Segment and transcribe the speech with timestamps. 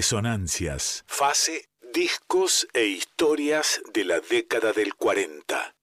[0.00, 1.04] Resonancias.
[1.06, 5.74] Fase, discos e historias de la década del 40.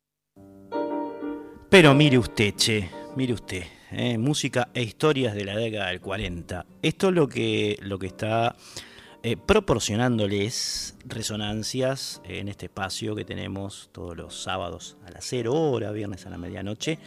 [1.69, 3.61] Pero mire usted, che, mire usted,
[3.91, 6.65] eh, música e historias de la década del 40.
[6.81, 8.55] Esto es lo que, lo que está
[9.21, 15.91] eh, proporcionándoles resonancias en este espacio que tenemos todos los sábados a las 0 hora,
[15.91, 16.97] viernes a la medianoche,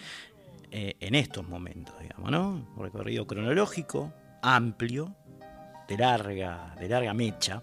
[0.70, 2.68] eh, en estos momentos, digamos, ¿no?
[2.76, 5.16] Un recorrido cronológico, amplio,
[5.90, 7.62] de larga, de larga mecha.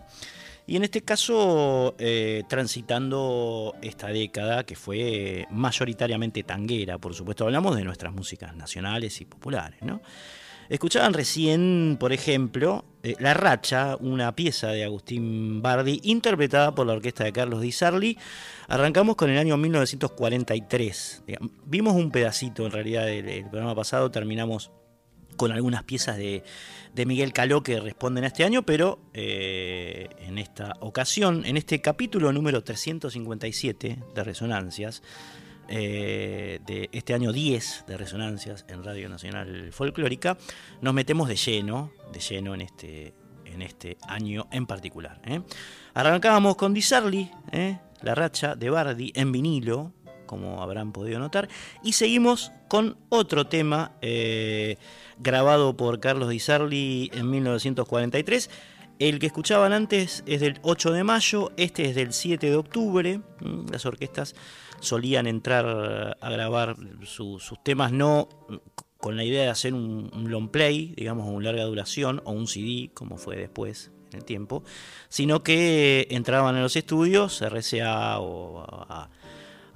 [0.68, 7.78] Y en este caso, eh, transitando esta década que fue mayoritariamente tanguera, por supuesto, hablamos
[7.78, 10.02] de nuestras músicas nacionales y populares, ¿no?
[10.68, 16.92] Escuchaban recién, por ejemplo, eh, La Racha, una pieza de Agustín Bardi, interpretada por la
[16.92, 18.18] orquesta de Carlos Di Sarli.
[18.68, 21.24] Arrancamos con el año 1943.
[21.64, 24.72] Vimos un pedacito, en realidad, del programa pasado, terminamos
[25.38, 26.44] con algunas piezas de,
[27.06, 32.34] Miguel Caló que responden a este año, pero eh, en esta ocasión, en este capítulo
[32.34, 35.04] número 357 de Resonancias,
[35.70, 40.38] eh, de este año 10 de Resonancias en Radio Nacional Folclórica,
[40.82, 43.14] nos metemos de lleno, de lleno en este,
[43.46, 45.22] en este año en particular.
[45.26, 45.42] ¿eh?
[45.94, 47.30] Arrancábamos con Di Sarli,
[48.02, 49.94] la racha de Bardi en vinilo,
[50.28, 51.50] como habrán podido notar,
[51.84, 53.94] y seguimos con otro tema
[55.20, 58.50] grabado por Carlos Di Sarli en 1943.
[59.00, 63.22] El que escuchaban antes es del 8 de mayo, este es del 7 de octubre.
[63.42, 64.36] Mm, las orquestas
[64.80, 68.28] solían entrar a grabar sus temas no
[68.98, 72.90] con la idea de hacer un, long play, digamos, un larga duración, o un CD,
[72.94, 74.64] como fue después en el tiempo,
[75.10, 79.10] sino que entraban en los estudios, RCA o a,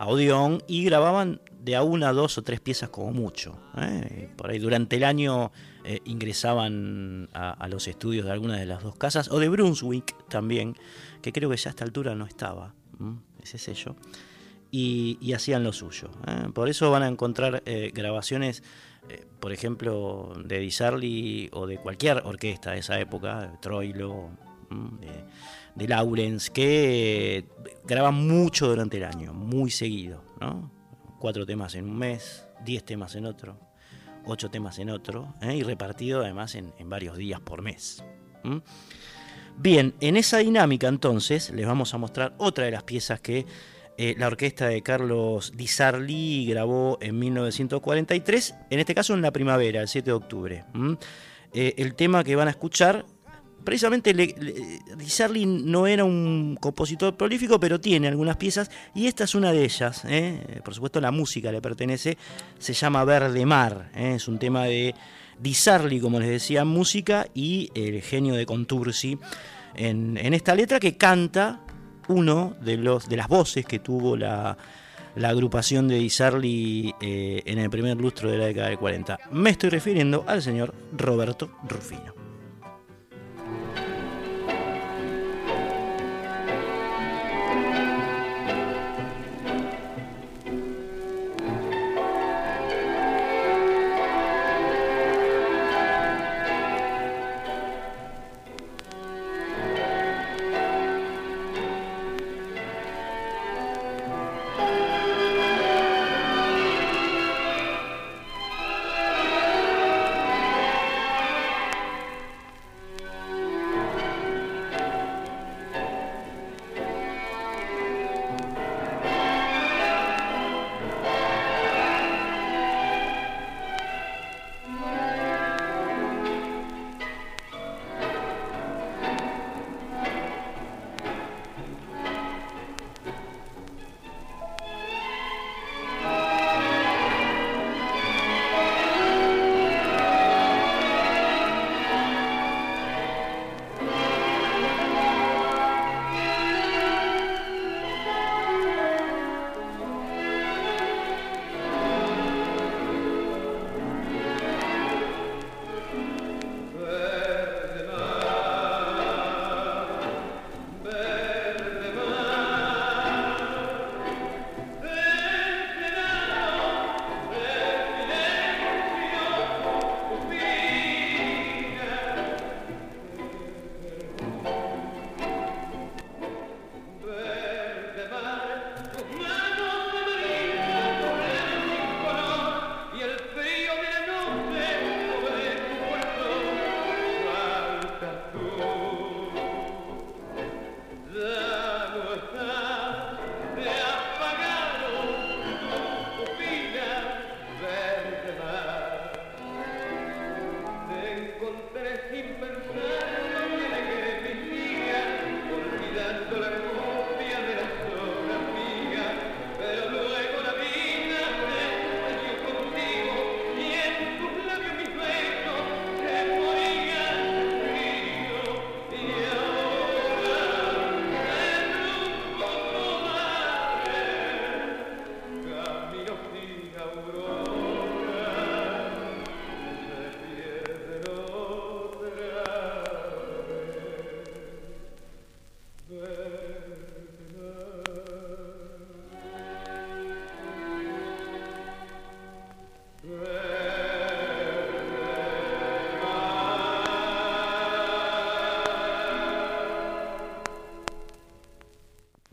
[0.01, 3.59] a Odeon, y grababan de a una, dos o tres piezas como mucho.
[3.77, 4.31] ¿eh?
[4.35, 5.51] Por ahí durante el año
[5.83, 10.75] eh, ingresaban a, los estudios de alguna de las dos casas, o de Brunswick también,
[11.21, 12.73] que creo que ya a esta altura no estaba,
[13.43, 13.95] ese sello.
[14.71, 16.09] y, hacían lo suyo.
[16.25, 16.47] ¿eh?
[16.51, 17.61] Por eso van a encontrar
[17.93, 18.63] grabaciones,
[19.39, 24.31] por ejemplo, de Di o de cualquier orquesta de esa época, de Troilo,
[24.71, 25.25] de,
[25.75, 27.45] Lawrence, que
[27.85, 30.23] graban mucho durante el año, muy seguido.
[31.19, 33.59] Cuatro temas en un mes, diez temas en otro,
[34.25, 38.03] ocho temas en otro, y repartido además en, varios días por mes.
[39.57, 43.45] Bien, en esa dinámica entonces les vamos a mostrar otra de las piezas que
[43.97, 49.31] eh, la orquesta de Carlos Di Sarli grabó en 1943, en este caso en la
[49.31, 50.65] primavera, el 7 de octubre.
[51.53, 53.05] Eh, el tema que van a escuchar,
[53.63, 59.35] precisamente Di Sarli no era un compositor prolífico, pero tiene algunas piezas y esta es
[59.35, 60.03] una de ellas.
[60.05, 60.61] ¿eh?
[60.63, 62.17] Por supuesto la música le pertenece,
[62.59, 64.95] se llama Verde Mar, es un tema de
[65.39, 69.17] Di Sarli, como les decía, música y el genio de Contursi.
[69.73, 71.61] En, esta letra que canta
[72.07, 74.57] uno de, los, de las voces que tuvo la,
[75.23, 79.19] agrupación de Isarli eh, en el primer lustro de la década del 40.
[79.31, 82.20] Me estoy refiriendo al señor Roberto Rufino.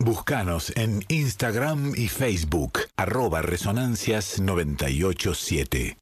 [0.09, 5.99] Buscanos en Instagram y Facebook, arroba resonancias987.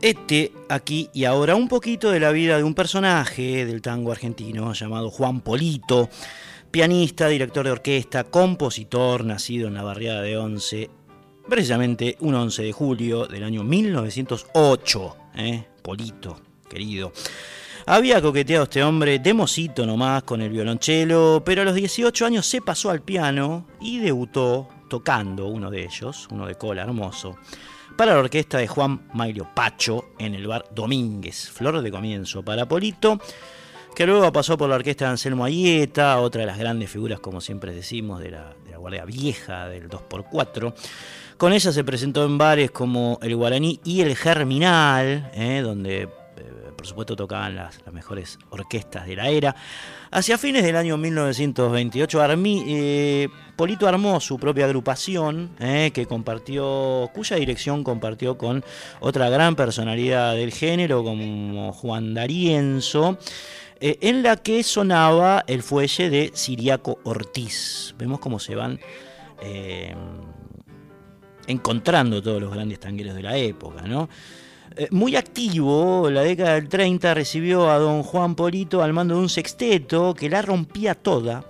[0.00, 4.72] Este, aquí y ahora, un poquito de la vida de un personaje del tango argentino
[4.72, 6.10] llamado Juan Polito,
[6.72, 10.90] pianista, director de orquesta, compositor, nacido en la barriada de Once,
[11.48, 15.16] precisamente un 11 de julio del año 1908.
[15.36, 15.68] ¿eh?
[15.82, 17.12] Polito, querido.
[17.86, 22.46] Había coqueteado este hombre de mocito nomás con el violonchelo, pero a los 18 años
[22.46, 27.36] se pasó al piano y debutó tocando uno de ellos, uno de cola hermoso,
[27.96, 32.68] para la orquesta de Juan Mario Pacho en el bar Domínguez, flor de comienzo para
[32.68, 33.18] Polito,
[33.96, 37.40] que luego pasó por la orquesta de Anselmo Ayeta, otra de las grandes figuras, como
[37.40, 40.74] siempre decimos, de la, Guardia Vieja del 2x4.
[41.36, 46.08] Con ella se presentó en bares como el Guaraní y el Germinal, eh, donde
[46.76, 49.54] por supuesto tocaban las, mejores orquestas de la era.
[50.10, 52.18] Hacia fines del año 1928,
[52.66, 58.64] eh, Polito armó su propia agrupación, que compartió, cuya dirección compartió con
[59.00, 63.18] otra gran personalidad del género, como Juan D'Arienzo.
[63.80, 67.94] en la que sonaba el fuelle de Siriaco Ortiz.
[67.98, 68.78] Vemos cómo se van
[71.46, 74.08] encontrando todos los grandes tangueros de la época, ¿no?
[74.76, 79.20] Eh, muy activo, la década del 30 recibió a don Juan Polito al mando de
[79.20, 81.44] un sexteto que la rompía toda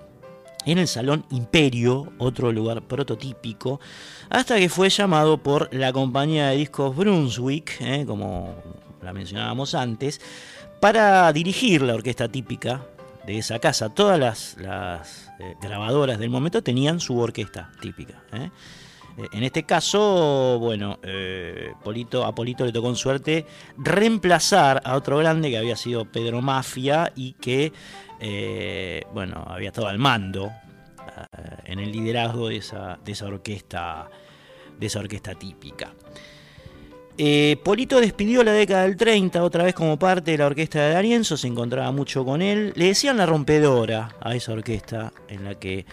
[0.65, 3.81] en el Salón Imperio, otro lugar prototípico,
[4.29, 8.55] hasta que fue llamado por la compañía de discos Brunswick, eh, como
[9.03, 10.21] la mencionábamos antes,
[10.81, 12.85] para dirigir la orquesta típica
[13.27, 13.89] de esa casa.
[13.89, 14.57] Todas las,
[15.39, 18.23] eh, grabadoras del momento tenían su orquesta típica.
[19.17, 24.97] Eh, en este caso, bueno, eh, Polito, a Polito le tocó en suerte reemplazar a
[24.97, 27.73] otro grande que había sido Pedro Mafia y que,
[28.21, 30.51] eh, bueno, había estado al mando
[31.65, 34.09] en el liderazgo de esa, de esa orquesta,
[34.79, 35.93] de esa orquesta típica.
[37.63, 41.37] Polito despidió la década del 30 otra vez como parte de la orquesta de Darienzo,
[41.37, 42.73] se encontraba mucho con él.
[42.75, 45.85] Le decían la rompedora a esa orquesta en la que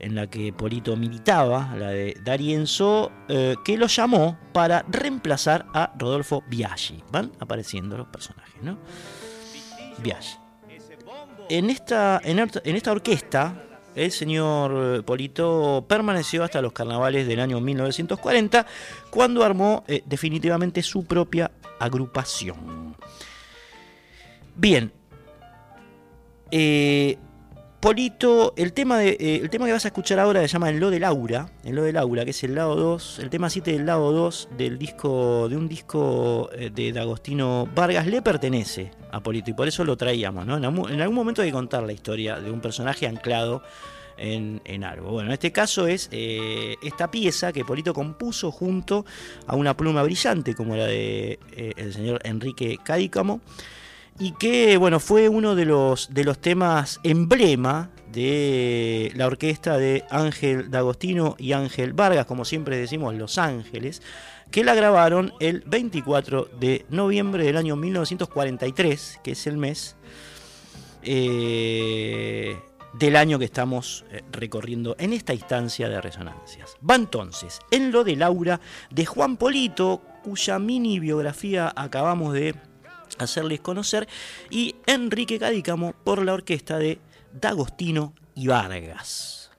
[0.00, 5.92] en la que Polito militaba, la de D'Arienzo, eh, que lo llamó para reemplazar a
[5.98, 7.02] Rodolfo Biaggi.
[7.10, 8.78] Van apareciendo los personajes, ¿no?
[9.98, 10.36] Biaggi.
[11.48, 12.38] En esta, en,
[12.76, 13.64] esta orquesta,
[13.94, 18.66] el señor Polito permaneció hasta los carnavales del año 1940,
[19.10, 22.96] cuando armó eh, definitivamente su propia agrupación.
[24.54, 24.92] Bien.
[26.52, 27.18] Eh,
[27.80, 30.80] Polito, el tema, de, eh, el tema que vas a escuchar ahora se llama El
[30.80, 33.72] Lo de Laura, El Lo de Laura, que es el lado 2, el tema 7
[33.72, 39.22] del lado 2 del disco, de un disco eh, de D'Agostino Vargas, le pertenece a
[39.22, 40.58] Polito y por eso lo traíamos, ¿no?
[40.58, 43.62] En, algún momento hay que contar la historia de un personaje anclado
[44.18, 45.12] en, algo.
[45.12, 49.06] Bueno, en este caso es eh, esta pieza que Polito compuso junto
[49.46, 53.40] a una pluma brillante como la de el señor Enrique Cadícamo
[54.18, 60.04] y que bueno, fue uno de los, de los temas emblema de la orquesta de
[60.10, 64.02] Ángel D'Agostino y Ángel Vargas, como siempre decimos Los Ángeles,
[64.50, 69.96] que la grabaron el 24 de noviembre del año 1943, que es el mes
[71.02, 72.58] eh,
[72.94, 76.76] del año que estamos eh, recorriendo en esta instancia de resonancias.
[76.88, 82.54] Va entonces en lo de Laura de Juan Polito, cuya mini biografía acabamos de
[83.22, 84.08] hacerles conocer,
[84.50, 86.98] y Enrique Cadícamo por la orquesta de
[87.32, 89.50] D'Agostino y Vargas.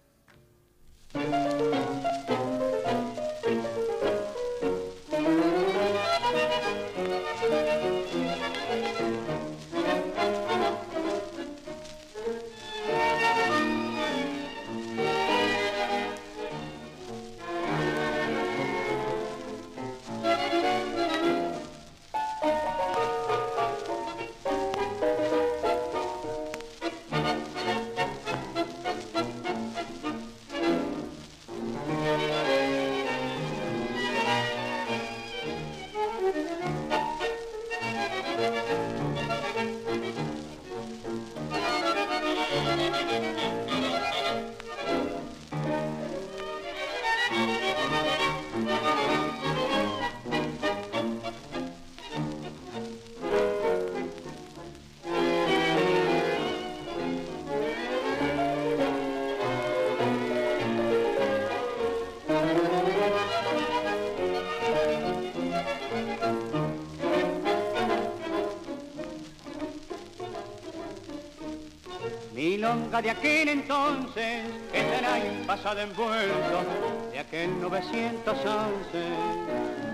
[75.61, 76.63] Pasado envuelto
[77.11, 78.71] de aquel 911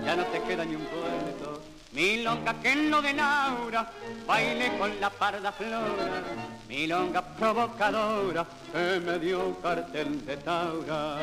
[0.02, 1.60] ya no te queda ni un puerto.
[1.92, 3.90] Milonga que no de Laura
[4.26, 6.22] baile con la parda flora.
[6.68, 11.18] Milonga provocadora que me dio cartel de Taura.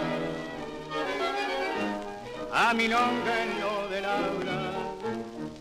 [2.53, 4.75] A milonga en lo de Laura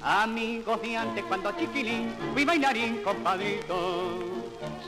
[0.03, 4.35] amigos de antes cuando chiquilín fui bailarín compadrito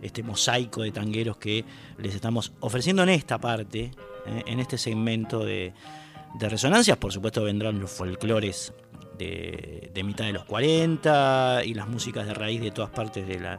[0.00, 1.64] este mosaico de tangueros que
[1.98, 3.90] les estamos ofreciendo en esta parte,
[4.26, 5.72] eh, en este segmento de,
[6.38, 6.96] resonancias.
[6.98, 8.72] Por supuesto vendrán los folclores
[9.18, 13.58] de, mitad de los 40 y las músicas de raíz de todas partes de la,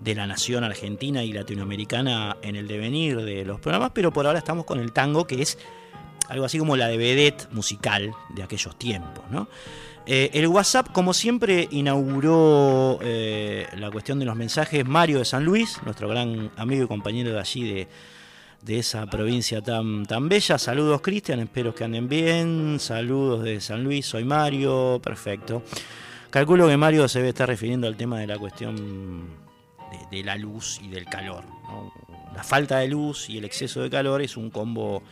[0.00, 4.38] de la nación argentina y latinoamericana en el devenir de los programas, pero por ahora
[4.38, 5.58] estamos con el tango que es
[6.28, 9.24] algo así como la de musical de aquellos tiempos.
[10.08, 15.44] Eh, el WhatsApp, como siempre, inauguró eh, la cuestión de los mensajes Mario de San
[15.44, 17.88] Luis, nuestro gran amigo y compañero de allí
[18.62, 20.58] de, esa provincia tan, tan bella.
[20.58, 22.78] Saludos, Cristian, espero que anden bien.
[22.80, 25.62] Saludos de San Luis, soy Mario, perfecto.
[26.30, 29.30] Calculo que Mario se debe estar refiriendo al tema de la cuestión
[30.10, 31.44] de, la luz y del calor.
[32.34, 35.02] La falta de luz y el exceso de calor es un combo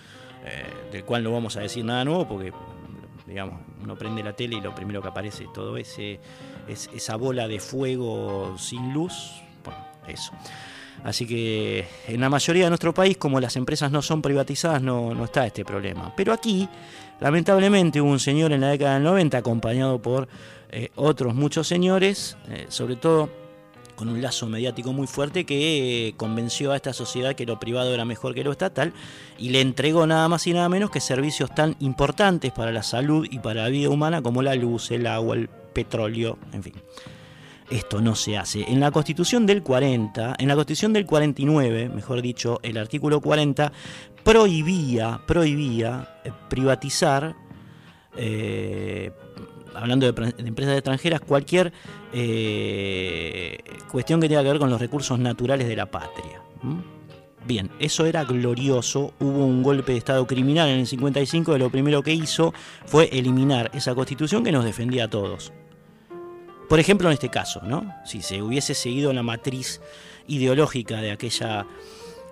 [0.45, 2.53] eh, del cual no vamos a decir nada nuevo porque,
[3.27, 6.21] digamos, uno prende la tele y lo primero que aparece es todo ese,
[6.69, 9.43] es esa bola de fuego sin luz.
[9.65, 10.33] Bueno, eso.
[11.03, 15.15] Así que en la mayoría de nuestro país, como las empresas no son privatizadas, no,
[15.15, 16.13] no está este problema.
[16.17, 16.69] Pero aquí,
[17.21, 20.29] lamentablemente, hubo un señor en la década del 90 acompañado por
[20.71, 23.29] eh, otros muchos señores, eh, sobre todo
[23.95, 27.93] con un lazo mediático muy fuerte que eh, convenció a esta sociedad que lo privado
[27.95, 28.93] era mejor que lo estatal
[29.39, 33.27] y le entregó nada más y nada menos que servicios tan importantes para la salud
[33.31, 36.75] y para la vida humana como la luz, el agua, el petróleo, en fin.
[37.71, 38.71] Esto no se hace.
[38.71, 43.73] En la Constitución del 40, en la Constitución del 49, mejor dicho, el artículo 40
[44.23, 47.35] prohibía, prohibía eh, privatizar
[48.17, 49.11] eh,
[49.75, 51.73] hablando de, empresas extranjeras, cualquier
[52.13, 53.59] eh,
[53.91, 56.41] cuestión que tenga que ver con los recursos naturales de la patria.
[57.47, 61.71] Bien, eso era glorioso, hubo un golpe de Estado criminal en el 55 y lo
[61.71, 62.55] primero que hizo
[62.87, 65.53] fue eliminar esa constitución que nos defendía a todos.
[66.69, 67.95] Por ejemplo, en este caso, ¿no?
[68.07, 69.83] Si se hubiese seguido la matriz
[70.27, 71.67] ideológica de aquella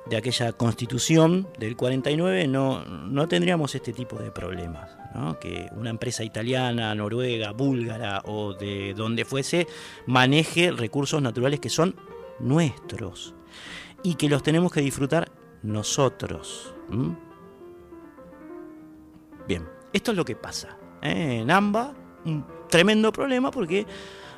[0.06, 5.01] de aquella constitución del 49 no, no tendríamos este tipo de problemas.
[5.40, 9.66] Que una empresa italiana, noruega, búlgara o de donde fuese
[10.06, 11.94] maneje recursos naturales que son
[12.40, 13.34] nuestros
[14.02, 15.30] y que los tenemos que disfrutar
[15.62, 16.74] nosotros.
[19.46, 20.76] Bien, esto es lo que pasa.
[21.02, 21.40] ¿eh?
[21.42, 21.94] En AMBA,
[22.24, 23.86] un tremendo problema porque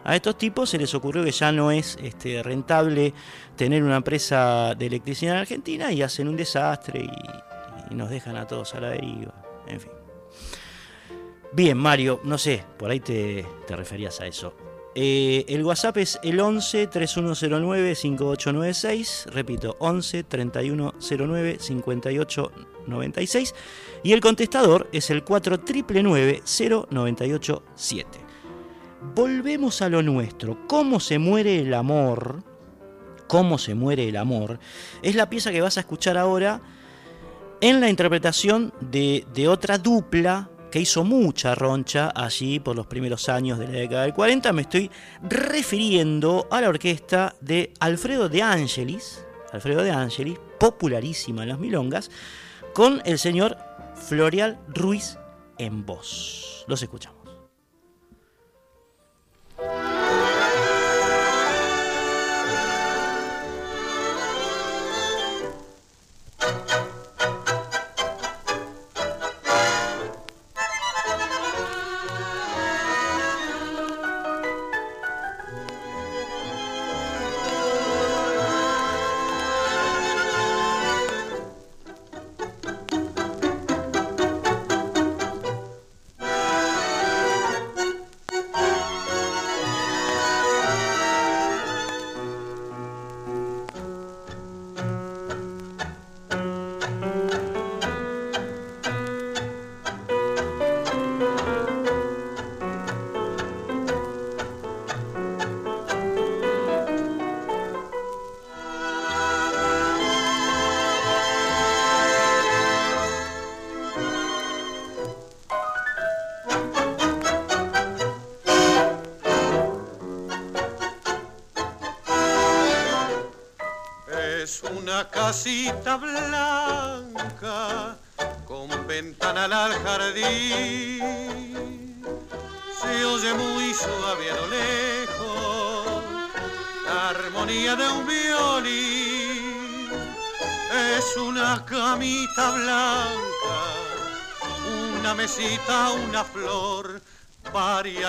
[0.05, 3.15] a estos tipos se les ocurrió que ya no es este, rentable
[3.57, 8.47] tener una empresa de electricidad en Argentina y hacen un desastre y, nos dejan a
[8.47, 9.35] todos a la deriva.
[9.69, 10.04] En fin.
[11.55, 14.55] Bien, Mario, no sé, por ahí te, referías a eso.
[14.97, 23.55] Eh, el WhatsApp es el 11 3109 5896, repito, 11 3109 5896
[24.05, 26.43] y el contestador es el 4999
[26.90, 28.25] 0987
[29.14, 30.67] volvemos a lo nuestro.
[30.67, 32.43] ¿Cómo se muere el amor?
[33.27, 34.59] ¿Cómo se muere el amor?
[35.03, 36.62] Es la pieza que vas a escuchar ahora
[37.61, 43.61] en la interpretación de, otra dupla que hizo mucha roncha allí por los primeros años
[43.61, 44.53] de la década del 40.
[44.53, 44.91] Me estoy
[45.23, 52.11] refiriendo a la orquesta de Alfredo de Angelis, Alfredo de Angelis, popularísima en las milongas,
[52.73, 53.57] con el señor
[53.95, 55.17] Florial Ruiz
[55.59, 56.65] en voz.
[56.67, 57.23] Los escuchamos.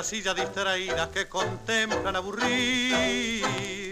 [0.06, 3.90] Sillas distraídas que contemplan aburridas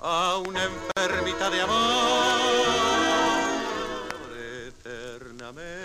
[0.00, 1.76] a una enfermita de amor
[4.64, 5.82] eternamente.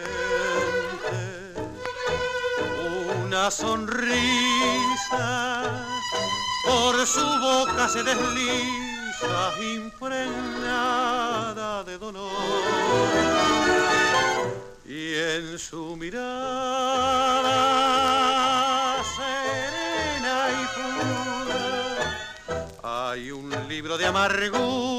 [3.21, 4.15] Una sonrisa
[6.65, 12.31] por su boca se desliza impregnada de dolor
[14.85, 18.06] y en su mirada
[23.87, 24.96] libro de amargura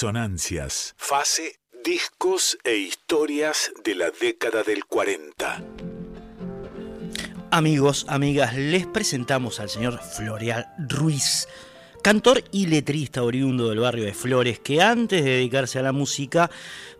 [0.00, 0.94] Resonancias.
[0.96, 5.62] Fase, discos e historias de la década del 40.
[7.50, 11.48] Amigos, amigas, les presentamos al señor Floreal Ruiz,
[12.02, 16.50] cantor y letrista oriundo del barrio de Flores, que antes de dedicarse a la música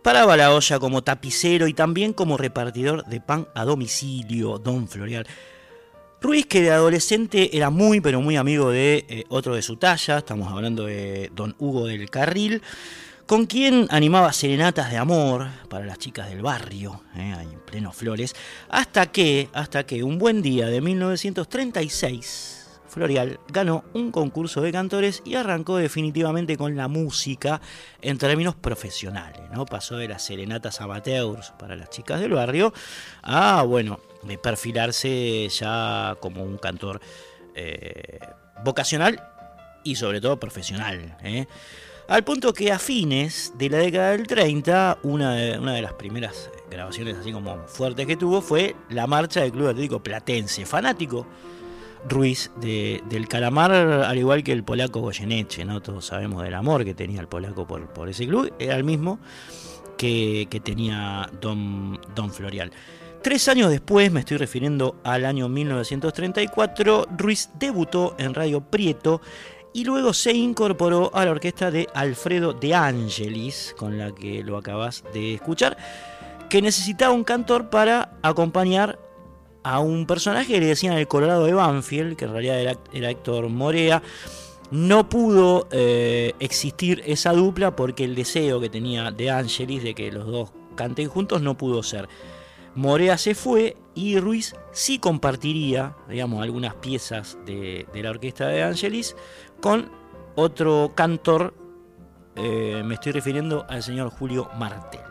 [0.03, 5.25] paraba la olla como tapicero y también como repartidor de pan a domicilio, don Floreal.
[6.21, 10.19] Ruiz, que de adolescente era muy, pero muy amigo de eh, otro de su talla,
[10.19, 12.61] estamos hablando de don Hugo del Carril,
[13.25, 17.91] con quien animaba serenatas de amor para las chicas del barrio, eh, ahí en pleno
[17.91, 18.35] Flores,
[18.69, 25.23] hasta que, hasta que un buen día de 1936, Florial ganó un concurso de cantores
[25.25, 27.61] y arrancó definitivamente con la música
[27.99, 29.65] en términos profesionales, ¿no?
[29.65, 32.73] Pasó de las serenatas amateurs para las chicas del barrio
[33.23, 37.01] a, bueno, de perfilarse ya como un cantor
[37.55, 38.19] eh,
[38.63, 39.21] vocacional
[39.83, 41.17] y sobre todo profesional.
[41.23, 41.47] ¿eh?
[42.07, 45.93] Al punto que a fines de la década del 30, una de, una de las
[45.93, 51.25] primeras grabaciones así como fuertes que tuvo fue la marcha del Club Atlético Platense, fanático
[52.07, 55.81] Ruiz de, del Calamar, al igual que el polaco Goyeneche, ¿no?
[55.81, 59.19] Todos sabemos del amor que tenía el polaco por, por ese club, era el mismo
[59.97, 62.71] que, que tenía Don, Don Florial.
[63.21, 69.21] Tres años después, me estoy refiriendo al año 1934, Ruiz debutó en Radio Prieto
[69.73, 74.57] y luego se incorporó a la orquesta de Alfredo De Angelis, con la que lo
[74.57, 75.77] acabas de escuchar,
[76.49, 78.97] que necesitaba un cantor para acompañar
[79.61, 83.49] a un personaje que le decían el Colorado de Banfield, que en realidad era, Héctor
[83.49, 84.01] Morea.
[84.71, 90.11] No pudo eh, existir esa dupla porque el deseo que tenía De Angelis de que
[90.11, 92.09] los dos canten juntos no pudo ser.
[92.75, 99.15] Morea se fue y Ruiz sí compartiría, digamos, algunas piezas de, la orquesta de Angelis
[99.59, 99.91] con
[100.35, 101.53] otro cantor,
[102.35, 105.01] eh, me estoy refiriendo al señor Julio Martel.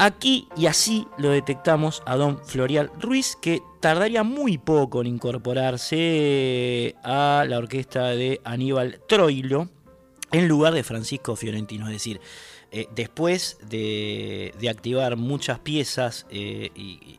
[0.00, 6.94] Aquí y así lo detectamos a don Florial Ruiz, que tardaría muy poco en incorporarse
[7.02, 9.68] a la orquesta de Aníbal Troilo
[10.30, 11.86] en lugar de Francisco Fiorentino.
[11.86, 12.20] Es decir,
[12.70, 17.18] eh, después de, activar muchas piezas eh, y,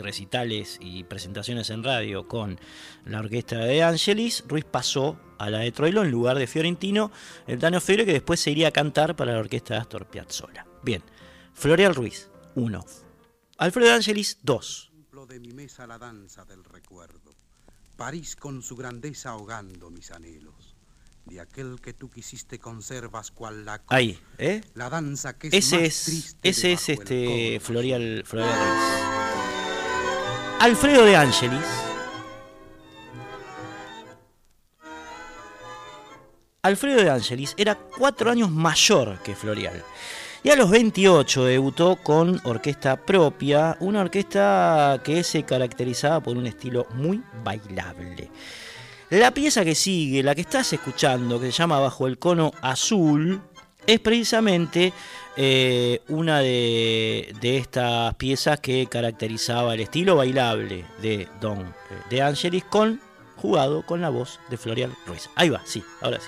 [0.00, 2.58] recitales y presentaciones en radio con
[3.06, 7.10] la orquesta de Angelis, Ruiz pasó a la de Troilo en lugar de Fiorentino,
[7.46, 10.66] el Tano Fiore, que después se iría a cantar para la orquesta de Astor Piazzolla.
[10.82, 11.02] Bien.
[11.54, 12.84] Floreal Ruiz, 1.
[13.56, 14.92] Alfredo Angelis, 2.
[15.28, 17.32] de mi mesa la danza del recuerdo.
[17.96, 20.55] París con su grandeza ahogando mis anhelos.
[21.26, 24.60] De aquel que tú quisiste conservas cual la Ahí, ¿eh?
[24.74, 28.56] La danza que es ese más es, triste ese es este Florial, Florial.
[30.60, 31.66] Alfredo de Angelis.
[36.62, 39.84] Alfredo de Angelis era cuatro años mayor que Florial.
[40.44, 46.46] Y a los 28 debutó con orquesta propia, una orquesta que se caracterizaba por un
[46.46, 48.30] estilo muy bailable.
[49.10, 53.40] La pieza que sigue, la que estás escuchando, que se llama Bajo el cono azul,
[53.86, 54.92] es precisamente
[55.36, 61.64] eh, una de, de, estas piezas que caracterizaba el estilo bailable de Don eh,
[62.10, 63.00] de Angelis con
[63.36, 65.30] jugado con la voz de Florial Ruiz.
[65.36, 66.26] Ahí va, sí, ahora sí.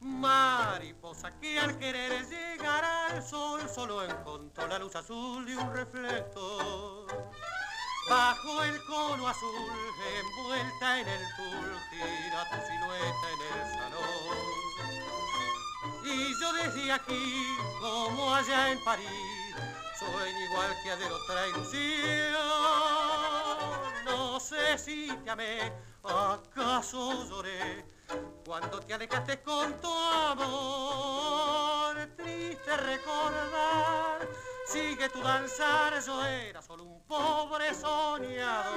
[0.00, 7.06] Mariposa que al querer llegar al sol solo encontró la luz azul de un reflejo.
[8.10, 9.50] Bajo el cono azul,
[10.20, 14.36] envuelta en el pool, tu silueta en el salón.
[16.04, 19.56] Y yo desde aquí, como allá en París,
[19.98, 22.34] sueño igual que ayer otra ilusión.
[24.04, 25.72] No sé si te amé
[26.08, 27.84] acaso lloré
[28.44, 31.96] cuando te alejaste con tu amor.
[32.16, 34.28] Triste recordar,
[34.66, 38.76] sigue tu danzar, yo era solo un pobre soñador.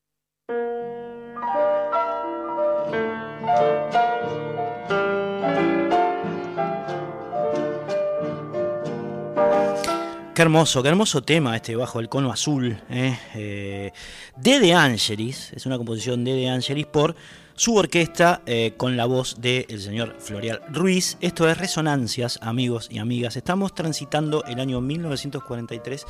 [10.41, 12.75] Qué hermoso, qué hermoso tema este bajo el cono azul.
[12.89, 13.15] ¿eh?
[13.35, 13.91] Eh,
[14.37, 17.15] de De Angelis, es una composición de De Angelis por
[17.53, 21.19] su orquesta eh, con la voz del señor Florial Ruiz.
[21.21, 23.35] Esto es Resonancias, amigos y amigas.
[23.35, 26.07] Estamos transitando el año 1943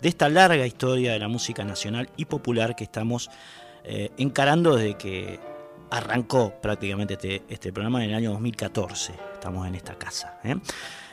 [0.00, 3.28] de esta larga historia de la música nacional y popular que estamos
[4.16, 5.53] encarando desde que
[5.90, 9.14] arrancó prácticamente este, este, programa en el año 2014.
[9.34, 10.38] Estamos en esta casa.
[10.44, 10.56] ¿eh?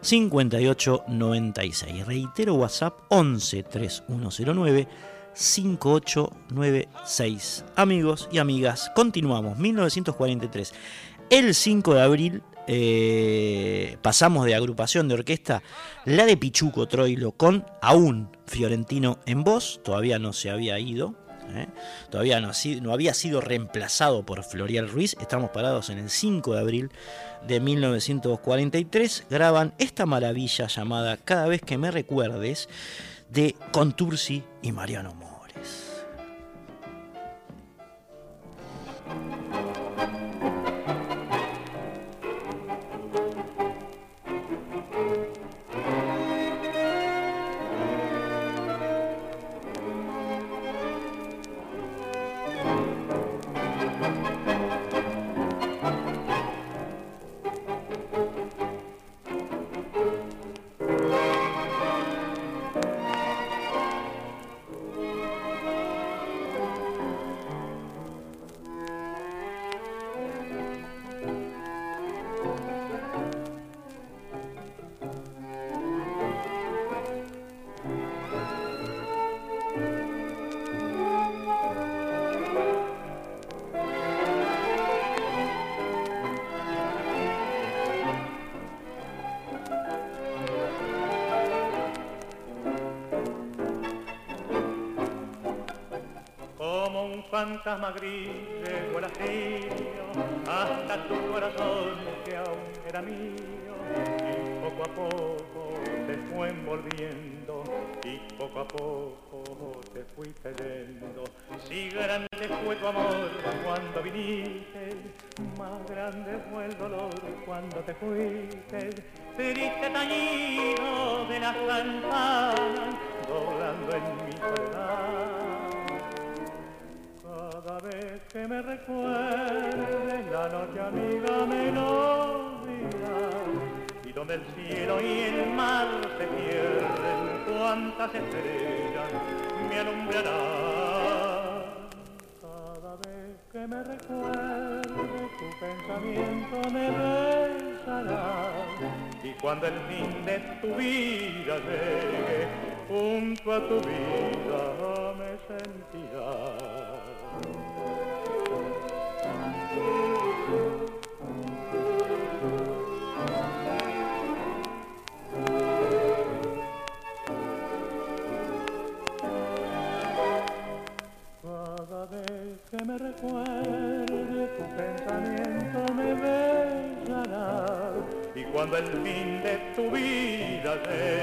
[0.00, 2.06] 5896.
[2.06, 4.88] Reitero WhatsApp 11 3109
[5.34, 7.64] 5896.
[7.76, 9.58] Amigos y amigas, continuamos.
[9.58, 10.74] 1943.
[11.30, 15.62] El 5 de abril eh, pasamos de agrupación de orquesta,
[16.04, 21.14] la de Pichuco Troilo, con aún Fiorentino en voz, todavía no se había ido,
[21.54, 21.66] ¿eh?
[22.10, 22.50] todavía no,
[22.82, 26.90] no, había sido reemplazado por Florial Ruiz, estamos parados en el 5 de abril
[27.46, 32.68] de 1943, graban esta maravilla llamada Cada vez que me recuerdes
[33.28, 35.32] de Contursi y Mariano Mo.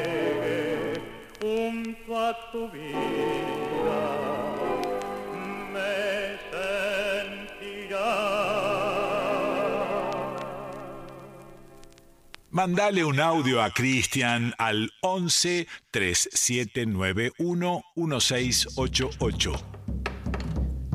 [0.09, 1.01] Llegue
[1.41, 3.09] junto a tu vida
[12.51, 19.78] Mandale un audio a Cristian al 11 3791 1688.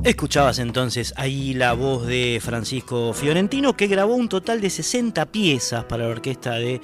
[0.05, 5.85] Escuchabas entonces ahí la voz de Francisco Fiorentino que grabó un total de 60 piezas
[5.87, 6.83] para la orquesta de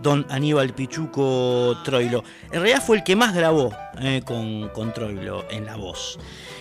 [0.00, 2.22] Don Aníbal Pichuco Troilo.
[2.46, 6.16] En realidad fue el que más grabó eh, con, con Troilo en la voz.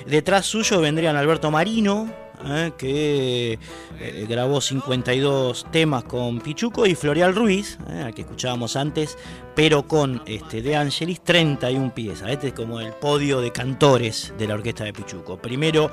[0.07, 2.11] Detrás suyo vendrían Alberto Marino,
[2.45, 2.71] ¿eh?
[2.77, 3.59] que
[3.99, 8.03] eh, grabó 52 temas con Pichuco, y Florial Ruiz, ¿eh?
[8.05, 9.17] al que escuchábamos antes,
[9.55, 12.29] pero con este, De Angelis 31 piezas.
[12.29, 15.37] Este es como el podio de cantores de la orquesta de Pichuco.
[15.37, 15.91] Primero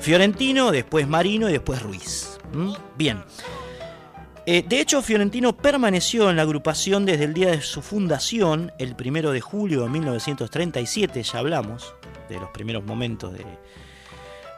[0.00, 2.38] Fiorentino, después Marino y después Ruiz.
[2.96, 3.24] Bien.
[4.46, 9.32] de hecho, Fiorentino permaneció en la agrupación desde el día de su fundación, el primero
[9.32, 11.94] de julio de 1937, ya hablamos
[12.28, 13.44] de los primeros momentos de,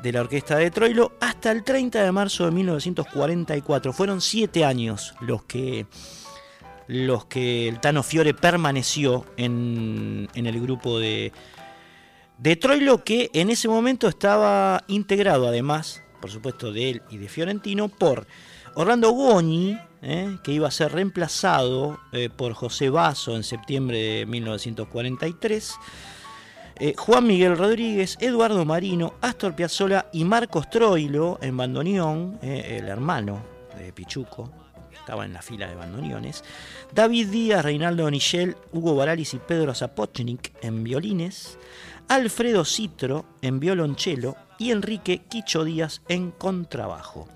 [0.02, 3.92] de la orquesta de Troilo hasta el 30 de marzo de 1944.
[3.92, 5.86] Fueron siete años los que,
[6.86, 11.32] los que el Tano Fiore permaneció en, el grupo de,
[12.38, 17.28] de Troilo, que en ese momento estaba integrado, además, por supuesto, de él y de
[17.28, 18.26] Fiorentino, por
[18.74, 24.26] Orlando Goñi, eh, que iba a ser reemplazado eh, por José Basso en septiembre de
[24.26, 25.74] 1943.
[26.78, 32.88] Eh, Juan Miguel Rodríguez, Eduardo Marino, Astor Piazzolla y Marcos Troilo en bandoneón, eh, el
[32.88, 33.42] hermano
[33.78, 34.52] de Pichuco,
[34.92, 36.44] estaba en la fila de bandoneones,
[36.92, 41.58] David Díaz, Reinaldo Nichel, Hugo Baralis y Pedro Zapochnik en violines,
[42.08, 47.26] Alfredo Citro en violonchelo y Enrique Quicho Díaz en contrabajo.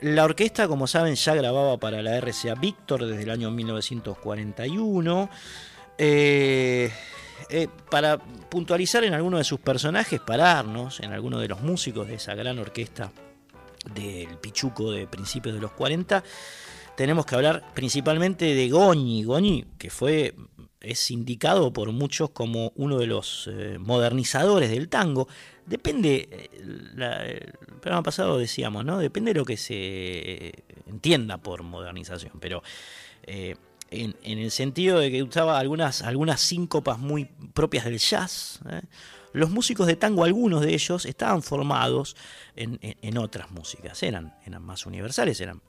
[0.00, 5.30] La orquesta, como saben, ya grababa para la RCA Víctor desde el año 1941.
[5.98, 6.90] Eh,
[7.48, 12.14] eh, para puntualizar en alguno de sus personajes, pararnos en alguno de los músicos de
[12.14, 13.12] esa gran orquesta
[13.94, 16.22] del Pichuco de principios de los 40,
[16.96, 19.24] tenemos que hablar principalmente de Goñi.
[19.24, 20.34] Goñi, que fue
[20.80, 25.28] es indicado por muchos como uno de los eh, modernizadores del tango.
[25.64, 28.98] Depende, eh, el programa pasado decíamos, ¿no?
[28.98, 32.62] Depende de lo que se entienda por modernización, pero
[33.90, 38.60] en, el sentido de que usaba algunas, algunas síncopas muy propias del jazz.
[38.68, 38.82] ¿eh?
[39.32, 42.16] Los músicos de tango, algunos de ellos, estaban formados
[42.54, 45.60] en, otras músicas, eran, eran más universales, eran,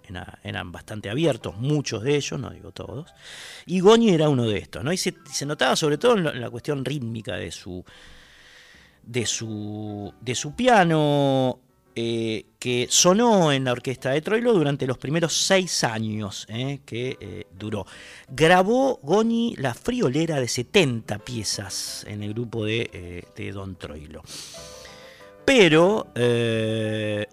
[0.44, 3.12] eran, bastante abiertos, muchos de ellos, no digo todos.
[3.66, 4.94] Y Goñi era uno de estos, ¿no?
[4.94, 5.16] y se,
[5.48, 7.84] notaba sobre todo en la, cuestión rítmica de su,
[9.02, 11.60] de su, de su piano
[11.98, 17.18] eh, que sonó en la orquesta de Troilo durante los primeros seis años eh, que
[17.22, 17.86] eh, duró.
[18.28, 23.24] Grabó Goni la friolera de 70 piezas en el grupo de,
[23.54, 24.24] Don Troilo.
[25.46, 26.08] Pero,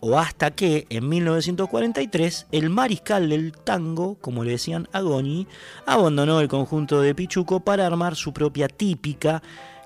[0.00, 5.48] o hasta que en 1943, el mariscal del tango, como le decían a Goni,
[5.86, 9.42] abandonó el conjunto de Pichuco para armar su propia típica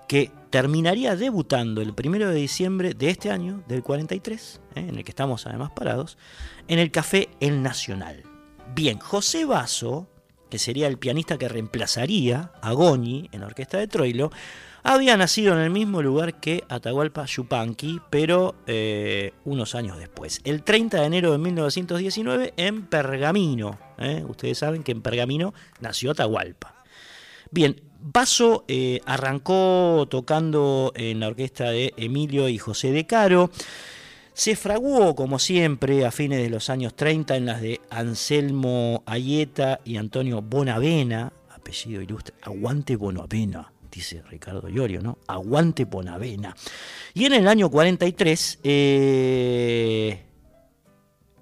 [0.06, 4.86] que terminaría debutando el 1 de diciembre de este año, del 43, ¿eh?
[4.88, 6.16] en el que estamos además parados,
[6.66, 8.22] en el Café El Nacional.
[8.74, 10.08] Bien, José Basso,
[10.48, 14.30] que sería el pianista que reemplazaría a Goñi en la orquesta de Troilo,
[14.82, 20.62] había nacido en el mismo lugar que Atahualpa Yupanqui, pero eh, unos años después, el
[20.62, 23.78] 30 de enero de 1919 en Pergamino.
[23.98, 24.24] ¿eh?
[24.26, 26.82] Ustedes saben que en Pergamino nació Atahualpa.
[27.50, 33.50] Bien, Basso eh, arrancó tocando en la orquesta de Emilio y José de Caro.
[34.32, 39.80] Se fraguó, como siempre, a fines de los años 30 en las de Anselmo Ayeta
[39.84, 45.18] y Antonio Bonavena, apellido ilustre, Aguante Bonavena, dice Ricardo Llorio, ¿no?
[45.26, 46.54] Aguante Bonavena.
[47.14, 50.22] Y en el año 43, eh,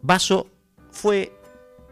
[0.01, 0.47] Basso
[0.93, 1.33] fue,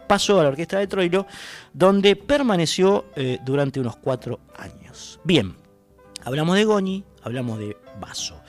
[0.06, 1.26] pasó a la orquesta de Troilo,
[1.72, 5.20] donde permaneció eh, durante unos cuatro años.
[5.24, 5.54] Bien,
[6.24, 8.40] hablamos de Goñi, hablamos de Basso.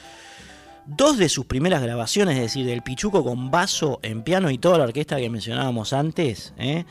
[0.86, 4.78] Dos de sus primeras grabaciones, es decir, del Pichuco con basso en piano y toda
[4.78, 6.84] la orquesta que mencionábamos antes, ¿eh?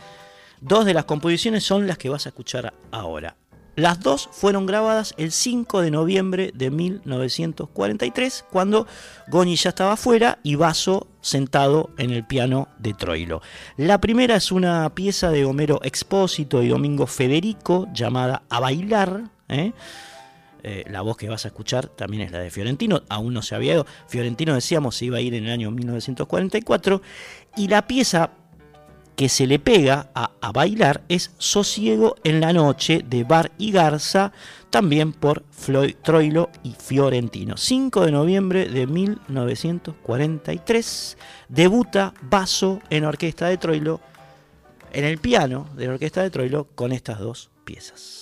[0.62, 3.36] dos de las composiciones son las que vas a escuchar ahora.
[3.74, 8.86] Las dos fueron grabadas el 5 de noviembre de 1943, cuando
[9.28, 13.40] Goñi ya estaba fuera y Basso sentado en el piano de Troilo.
[13.78, 19.30] La primera es una pieza de Homero Expósito y Domingo Federico llamada A Bailar.
[19.48, 19.72] ¿eh?
[20.64, 23.54] Eh, la voz que vas a escuchar también es la de Fiorentino, aún no se
[23.54, 23.86] había ido.
[24.06, 27.00] Fiorentino decíamos se iba a ir en el año 1944
[27.56, 28.32] y la pieza
[29.16, 33.72] que se le pega a, a bailar es Sosiego en la noche de Bar y
[33.72, 34.32] Garza,
[34.70, 37.56] también por Floyd Troilo y Fiorentino.
[37.56, 44.00] 5 de noviembre de 1943 debuta Basso en Orquesta de Troilo,
[44.92, 48.21] en el piano de la Orquesta de Troilo con estas dos piezas.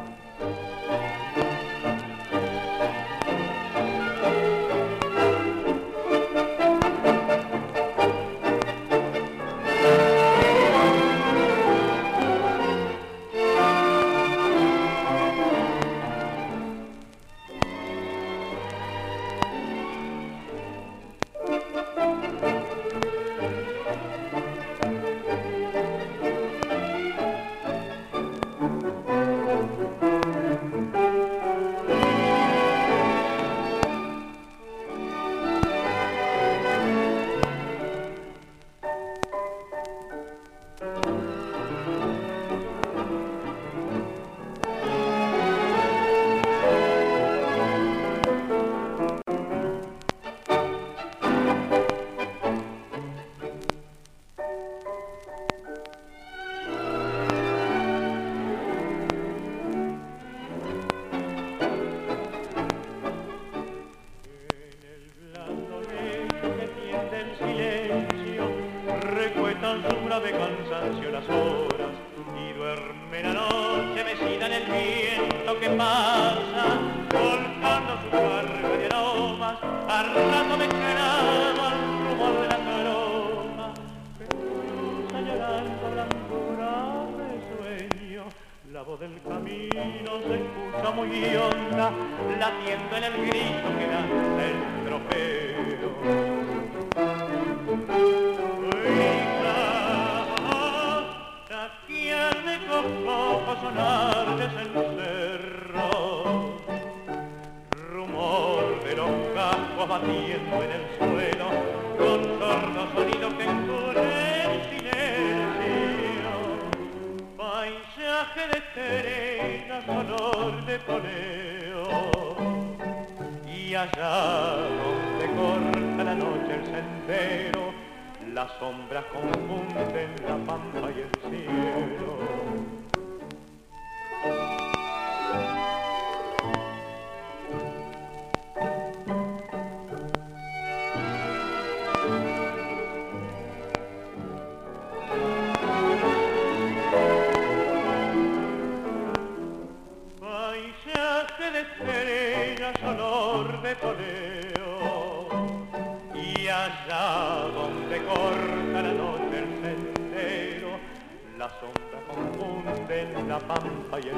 [163.27, 164.09] La pampa y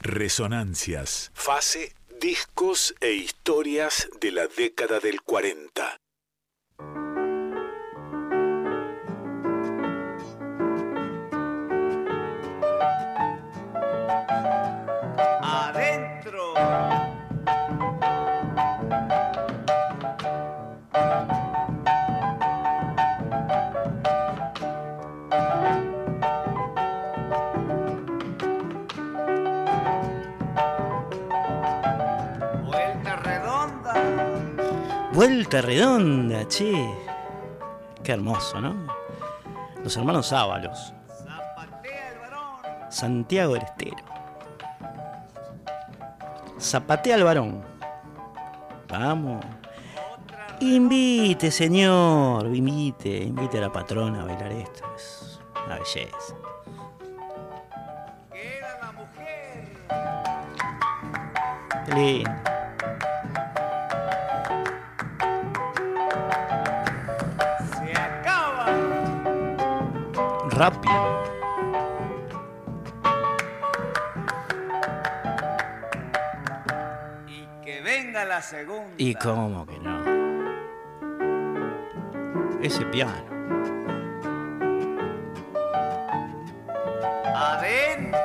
[0.00, 1.32] Resonancias.
[1.34, 6.00] Fase, discos e historias de la década del 40.
[35.62, 36.72] Redonda, che.
[38.02, 38.86] Qué hermoso, ¿no?
[39.82, 40.92] Los hermanos Ábalos.
[42.88, 43.96] Santiago del Estero.
[46.58, 47.62] Zapatea al varón.
[48.88, 49.44] Vamos.
[50.60, 52.46] Invite, señor.
[52.54, 53.24] Invite.
[53.24, 54.84] Invite a la patrona a bailar esto.
[54.96, 56.34] Es una belleza.
[58.32, 59.68] Queda la mujer.
[70.56, 71.22] Rápido.
[77.28, 78.94] Y que venga la segunda.
[78.96, 80.00] Y cómo que no.
[82.62, 83.26] Ese piano.
[87.34, 88.18] Adentro.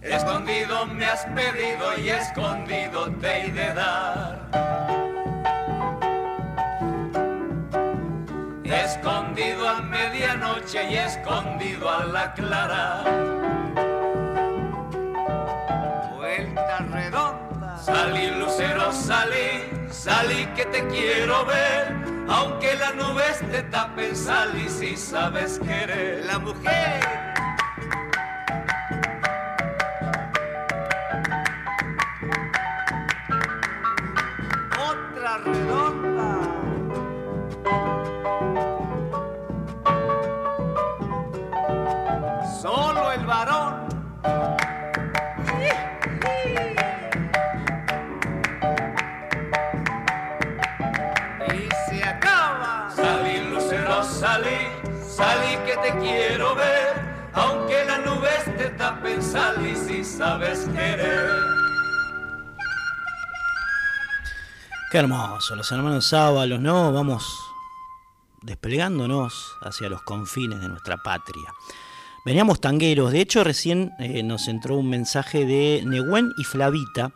[0.00, 4.47] Escondido me has pedido y escondido te he de dar.
[10.20, 13.04] Y escondido a la clara.
[16.16, 17.78] Vuelta redonda.
[17.78, 21.94] Salí lucero, salí, salí que te quiero ver.
[22.28, 26.24] Aunque las nubes te tapen, salí si sabes querer.
[26.26, 27.17] La mujer.
[64.98, 66.92] Hermoso, los hermanos Ábalos, ¿no?
[66.92, 67.24] Vamos
[68.42, 71.54] desplegándonos hacia los confines de nuestra patria.
[72.26, 77.12] Veníamos tangueros, de hecho recién eh, nos entró un mensaje de Nehuen y Flavita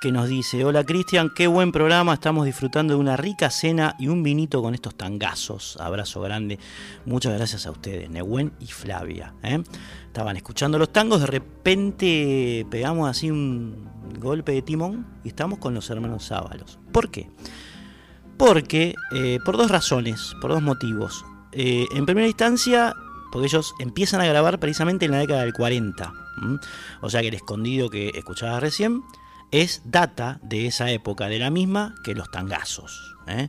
[0.00, 4.08] que nos dice, hola Cristian, qué buen programa, estamos disfrutando de una rica cena y
[4.08, 5.76] un vinito con estos tangazos.
[5.80, 6.58] Abrazo grande,
[7.04, 9.34] muchas gracias a ustedes, Nehuen y Flavia.
[9.42, 9.62] ¿eh?
[10.06, 15.74] Estaban escuchando los tangos, de repente pegamos así un golpe de timón y estamos con
[15.74, 16.78] los hermanos Ábalos.
[16.92, 17.30] ¿Por qué?
[18.36, 21.24] Porque, eh, por dos razones, por dos motivos.
[21.52, 22.94] Eh, en primera instancia,
[23.30, 26.12] porque ellos empiezan a grabar precisamente en la década del 40.
[26.42, 26.58] ¿m?
[27.00, 29.02] O sea que el escondido que escuchabas recién
[29.52, 33.14] es data de esa época, de la misma que los tangazos.
[33.28, 33.48] ¿eh?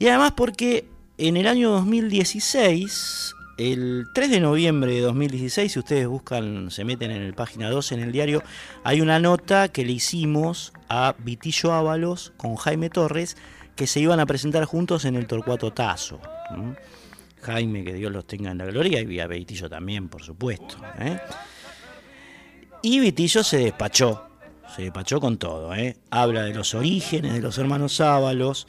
[0.00, 6.06] Y además porque en el año 2016 el 3 de noviembre de 2016, si ustedes
[6.06, 8.42] buscan, se meten en el página 12 en el diario,
[8.84, 13.36] hay una nota que le hicimos a Vitillo Ábalos con Jaime Torres
[13.74, 16.20] que se iban a presentar juntos en el Torcuato Tazo.
[17.42, 20.76] Jaime, que Dios los tenga en la gloria, y a Vitillo también, por supuesto.
[20.98, 21.18] ¿eh?
[22.82, 24.28] Y Vitillo se despachó,
[24.74, 25.74] se despachó con todo.
[25.74, 25.96] ¿eh?
[26.10, 28.66] Habla de los orígenes de los hermanos Ábalos,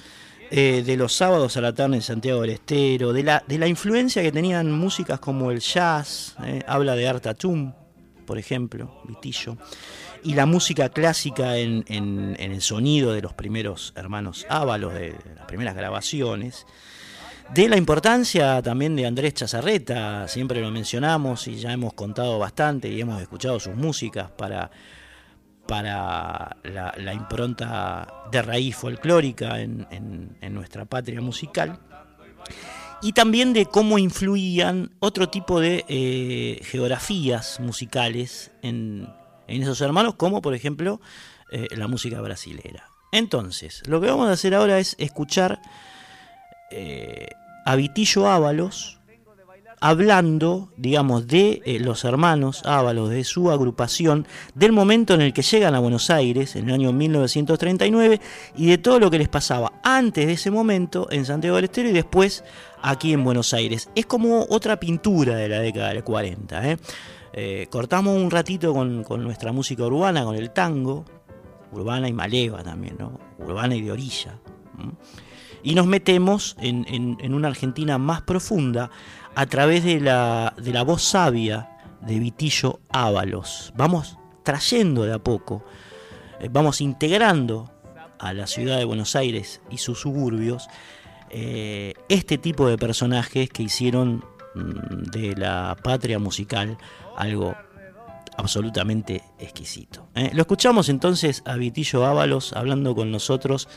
[0.52, 3.68] eh, de los sábados a la tarde en Santiago del Estero, de la, de la
[3.68, 6.36] influencia que tenían músicas como el jazz,
[6.68, 7.74] habla de Artatum,
[8.26, 9.58] por ejemplo, Vitillo
[10.24, 15.76] y la música clásica en, el sonido de los primeros hermanos Ábalos, de, las primeras
[15.76, 16.66] grabaciones,
[17.54, 22.90] de la importancia también de Andrés Chazarreta, siempre lo mencionamos y ya hemos contado bastante
[22.90, 24.70] y hemos escuchado sus músicas para,
[25.68, 31.80] para la, impronta de raíz folclórica en, nuestra patria musical
[33.02, 39.08] y también de cómo influían otro tipo de eh, geografías musicales en,
[39.48, 41.00] esos hermanos, como por ejemplo
[41.52, 42.90] eh, la música brasilera.
[43.12, 45.62] Entonces, lo que vamos a hacer ahora es escuchar
[46.72, 47.28] eh,
[47.66, 48.97] a Vitillo Ábalos
[49.80, 55.42] hablando, digamos, de eh, los hermanos Ábalos, de su agrupación, del momento en el que
[55.42, 58.20] llegan a Buenos Aires, en el año 1939,
[58.56, 61.90] y de todo lo que les pasaba antes de ese momento en Santiago del Estero
[61.90, 62.44] y después
[62.82, 63.90] aquí en Buenos Aires.
[63.96, 66.72] Es como otra pintura de la década del 40.
[66.72, 66.78] ¿eh?
[67.34, 71.06] Eh, cortamos un ratito con, nuestra música urbana, con el tango,
[71.72, 73.20] urbana y maleva también, ¿no?
[73.38, 74.40] urbana y de orilla.
[75.64, 78.90] Y nos metemos en, una Argentina más profunda
[79.38, 81.70] a través de la, de la voz sabia
[82.02, 83.72] de Vitillo Ábalos.
[83.76, 85.64] Vamos trayendo de a poco,
[86.40, 87.72] eh, vamos integrando
[88.18, 90.68] a la ciudad de Buenos Aires y sus suburbios
[91.30, 94.26] eh, este tipo de personajes que hicieron
[94.56, 96.76] mm, de la patria musical
[97.16, 97.56] algo
[98.38, 100.08] absolutamente exquisito.
[100.16, 100.32] ¿eh?
[100.34, 103.70] Lo escuchamos entonces a Vitillo Ábalos hablando con nosotros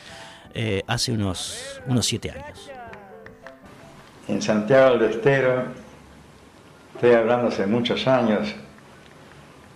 [0.87, 2.71] hace unos, unos siete años.
[4.31, 5.63] En Santiago del Estero,
[6.95, 8.55] estoy hablando hace muchos años,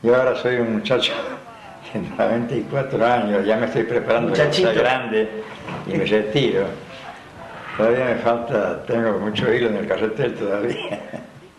[0.01, 1.11] yo ahora soy un muchacho
[1.93, 5.29] de 94 años, ya me estoy preparando para ser grande
[5.85, 6.67] y me retiro.
[7.75, 11.01] Todavía me falta, tengo mucho hilo en el carretel todavía.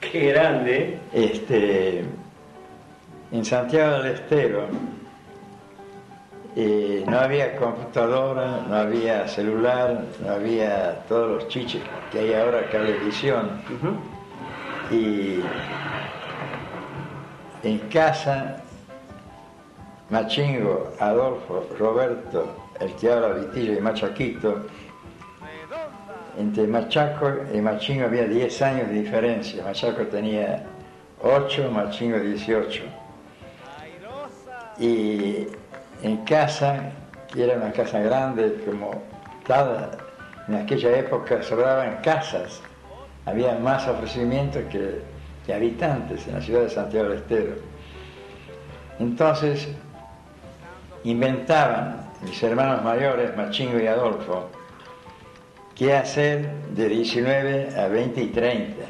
[0.00, 0.98] Qué grande.
[1.12, 2.02] Este,
[3.30, 4.68] en Santiago del Estero
[6.56, 13.60] no había computadora, no había celular, no había todos los chiches que hay ahora, cablevisión.
[14.90, 15.40] Y
[17.62, 18.56] en casa,
[20.08, 24.66] Machingo, Adolfo, Roberto, el que habla Vitillo y Machaquito,
[26.38, 29.62] entre Machaco y Machingo había 10 años de diferencia.
[29.62, 30.64] Machaco tenía
[31.22, 32.82] 8, Machingo 18.
[34.78, 35.46] Y
[36.02, 36.92] en casa,
[37.32, 39.02] que era una casa grande, como
[39.46, 39.90] cada,
[40.48, 42.60] en aquella época sobraban casas,
[43.24, 45.02] había más ofrecimientos que,
[45.44, 47.54] que habitantes en la ciudad de Santiago del Estero.
[48.98, 49.68] Entonces,
[51.04, 54.48] inventaban mis hermanos mayores, Machingo y Adolfo,
[55.74, 58.84] qué hacer de 19 a 20 y 30.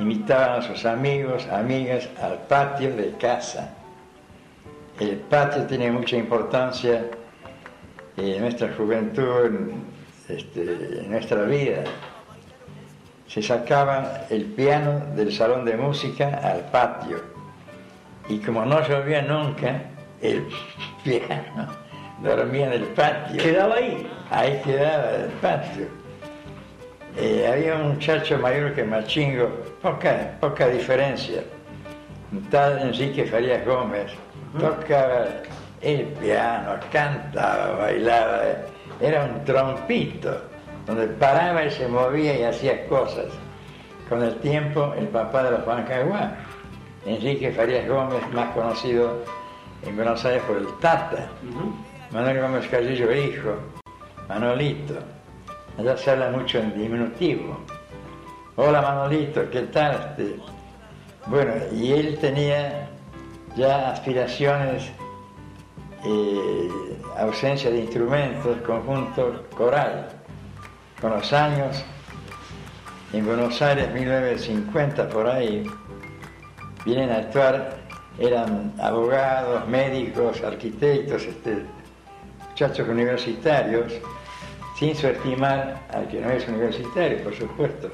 [0.00, 3.74] Invitaban a sus amigos, amigas al patio de casa.
[5.00, 7.06] El patio tiene mucha importancia
[8.16, 9.72] en nuestra juventud,
[10.28, 11.82] este, en nuestra vida.
[13.26, 17.20] Se sacaba el piano del salón de música al patio.
[18.28, 19.82] Y como no llovía nunca,
[20.22, 20.46] el
[21.04, 21.66] piano
[22.22, 23.42] dormía en el patio.
[23.42, 24.06] ¿Quedaba ahí?
[24.30, 25.86] Ahí quedaba el patio.
[27.16, 29.48] Eh, había un muchacho mayor que Machingo,
[29.82, 31.42] poca, poca diferencia,
[32.32, 34.10] un tal Enrique Farías Gómez,
[34.58, 35.26] tocaba
[35.80, 38.40] el piano, cantaba, bailaba,
[39.00, 40.40] era un trompito,
[40.86, 43.26] donde paraba y se movía y hacía cosas.
[44.08, 46.36] Con el tiempo, el papá de los Bancaguá,
[47.06, 49.24] Enrique Farías Gómez, más conocido
[49.82, 51.28] en Buenos Aires por el Tata,
[52.10, 53.56] Manuel Gómez Carrillo, hijo,
[54.28, 54.94] Manolito.
[55.78, 57.58] Allá se habla mucho en diminutivo.
[58.56, 60.14] Hola Manolito, ¿qué tal?
[60.16, 60.36] Este,
[61.26, 62.83] bueno, y él tenía
[63.56, 64.90] ya aspiraciones,
[66.04, 66.68] eh,
[67.18, 70.08] ausencia de instrumentos, conjunto coral.
[71.00, 71.84] Con los años,
[73.12, 75.64] en Buenos Aires, 1950 por ahí,
[76.84, 77.76] vienen a actuar,
[78.18, 81.64] eran abogados, médicos, arquitectos, este,
[82.48, 83.92] muchachos universitarios,
[84.78, 87.90] sin subestimar al que no es universitario, por supuesto.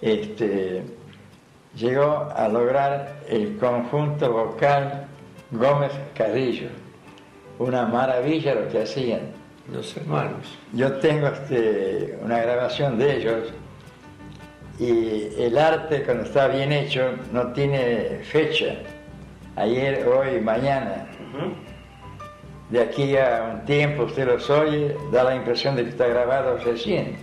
[0.00, 0.82] este,
[1.74, 5.06] llegó a lograr el conjunto vocal
[5.50, 6.68] Gómez Carrillo.
[7.58, 9.20] Una maravilla lo que hacían.
[9.72, 10.58] Los hermanos.
[10.72, 13.52] Yo tengo este, una grabación de ellos
[14.78, 18.74] y el arte cuando está bien hecho no tiene fecha.
[19.54, 21.06] Ayer, hoy, mañana.
[22.70, 26.56] De aquí a un tiempo usted los oye, da la impresión de que está grabado
[26.58, 27.18] recién.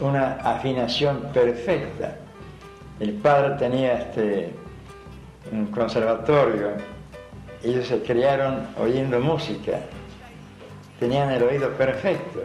[0.00, 2.16] Una afinación perfecta.
[3.02, 4.52] El padre tenía este,
[5.50, 6.68] un conservatorio,
[7.64, 9.80] ellos se criaron oyendo música,
[11.00, 12.42] tenían el oído perfecto.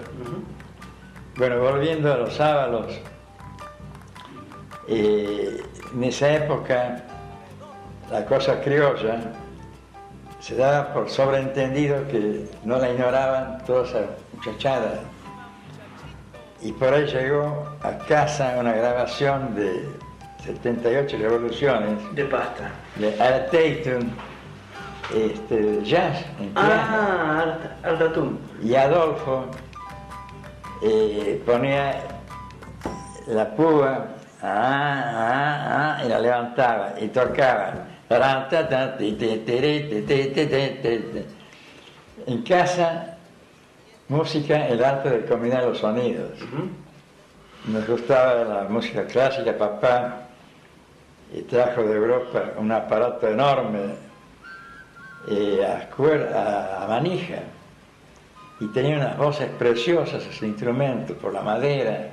[1.35, 2.87] Bueno, volviendo a los ábalos,
[4.87, 5.61] eh,
[5.93, 7.03] en esa época
[8.11, 9.31] la cosa criolla
[10.39, 15.01] se daba por sobreentendido que no la ignoraban todas esas muchachadas.
[16.63, 20.06] Y por ahí llegó a casa una grabación de
[20.47, 22.71] 78 revoluciones De pasta.
[22.95, 23.99] de Art este,
[25.83, 26.55] jazz en piano.
[26.55, 28.39] Ah, al ratón.
[28.63, 29.45] Y Adolfo
[30.81, 32.01] eh, ponía
[33.27, 34.07] la púa
[34.41, 37.73] ah, ah, ah, y la levantaba y tocaba.
[42.25, 43.17] En casa,
[44.07, 46.31] música, el arte de combinar los sonidos.
[47.65, 50.26] Nos gustaba la música clásica, papá,
[51.33, 53.95] y trajo de Europa un aparato enorme
[55.27, 57.39] eh, a, cuer- a- a manija
[58.59, 62.09] y tenía unas voces preciosas ese instrumento por la madera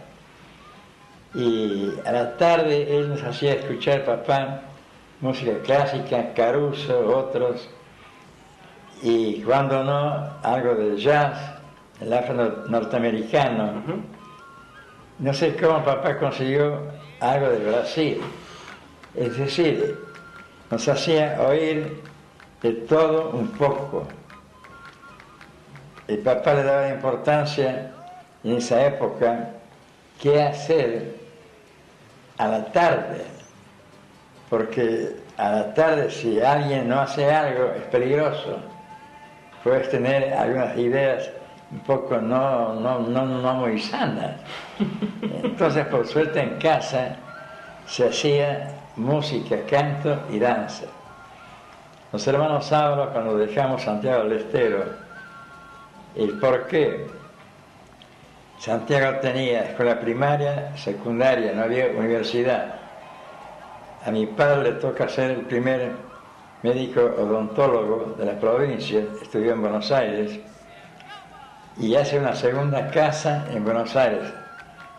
[1.34, 4.60] y a la tarde él nos hacía escuchar papá
[5.20, 7.68] música clásica, Caruso, otros
[9.02, 11.38] y cuando no algo de jazz,
[12.00, 13.82] el afro norteamericano.
[15.18, 16.80] No sé cómo papá consiguió
[17.20, 18.20] algo de Brasil.
[19.16, 19.98] Es decir,
[20.70, 22.02] nos hacía oír
[22.62, 24.06] de todo un poco.
[26.08, 27.92] El papá le daba importancia
[28.42, 29.50] en esa época
[30.20, 31.14] qué hacer
[32.38, 33.24] a la tarde,
[34.50, 38.58] porque a la tarde si alguien no hace algo es peligroso.
[39.62, 41.30] Puedes tener algunas ideas
[41.70, 44.36] un poco no, no, no, no muy sanas.
[45.22, 47.16] Entonces, por suerte en casa
[47.86, 50.86] se hacía música, canto y danza.
[52.12, 54.84] Los hermanos Sábalos, cuando dejamos Santiago del Estero,
[56.14, 57.06] el por qué.
[58.58, 62.76] Santiago tenía escuela primaria, secundaria, no había universidad.
[64.06, 65.90] A mi padre le toca ser el primer
[66.62, 70.38] médico odontólogo de la provincia, estudió en Buenos Aires,
[71.78, 74.32] y hace una segunda casa en Buenos Aires,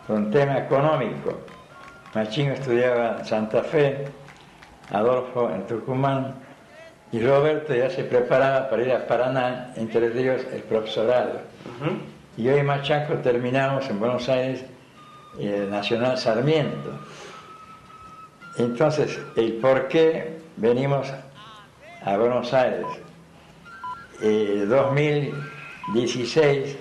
[0.08, 1.40] un tema económico.
[2.16, 4.06] Machingo estudiaba en Santa Fe,
[4.90, 6.36] Adolfo en Tucumán,
[7.12, 11.42] y Roberto ya se preparaba para ir a Paraná, entre Ríos, el profesorado.
[12.38, 14.64] Y yo y Machaco terminamos en Buenos Aires
[15.38, 16.98] el Nacional Sarmiento.
[18.56, 21.12] Entonces, el por qué venimos
[22.02, 22.86] a Buenos Aires.
[24.22, 26.78] Eh, 2016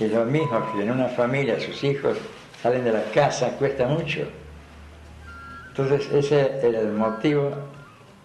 [0.00, 2.16] es lo mismo que en una familia sus hijos
[2.62, 4.26] salen de la casa, cuesta mucho.
[5.74, 7.50] Entonces, ese era el motivo.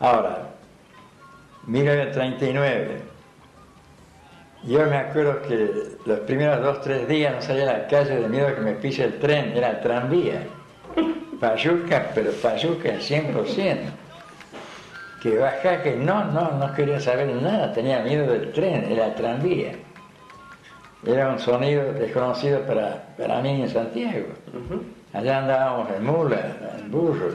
[0.01, 0.49] Ahora,
[1.65, 3.01] 1939.
[4.63, 8.27] Yo me acuerdo que los primeros dos, tres días no salía a la calle de
[8.27, 10.43] miedo que me pise el tren, era el tranvía.
[11.39, 13.77] Payuca, pero payuca al 100%.
[15.21, 19.15] Que bajá, que no, no, no quería saber nada, tenía miedo del tren, era el
[19.15, 19.71] tranvía.
[21.05, 24.27] Era un sonido desconocido para, para mí en Santiago.
[25.17, 27.33] Allá andábamos en mula, en burro.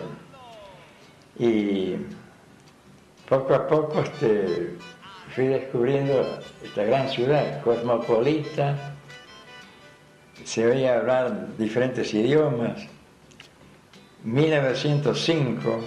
[1.36, 1.96] Y
[3.28, 4.76] poco a poco este,
[5.34, 8.94] fui descubriendo esta gran ciudad cosmopolita,
[10.44, 12.86] se oía hablar diferentes idiomas.
[14.22, 15.80] 1905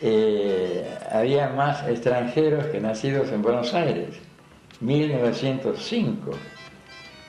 [0.00, 4.16] eh, había más extranjeros que nacidos en Buenos Aires.
[4.80, 6.30] 1905.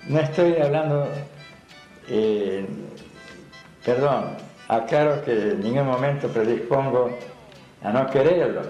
[0.07, 1.09] No estoy hablando,
[2.07, 2.65] eh,
[3.87, 4.35] perdón,
[4.67, 7.17] aclaro que en ningún momento predispongo
[7.81, 8.67] a no quererlos.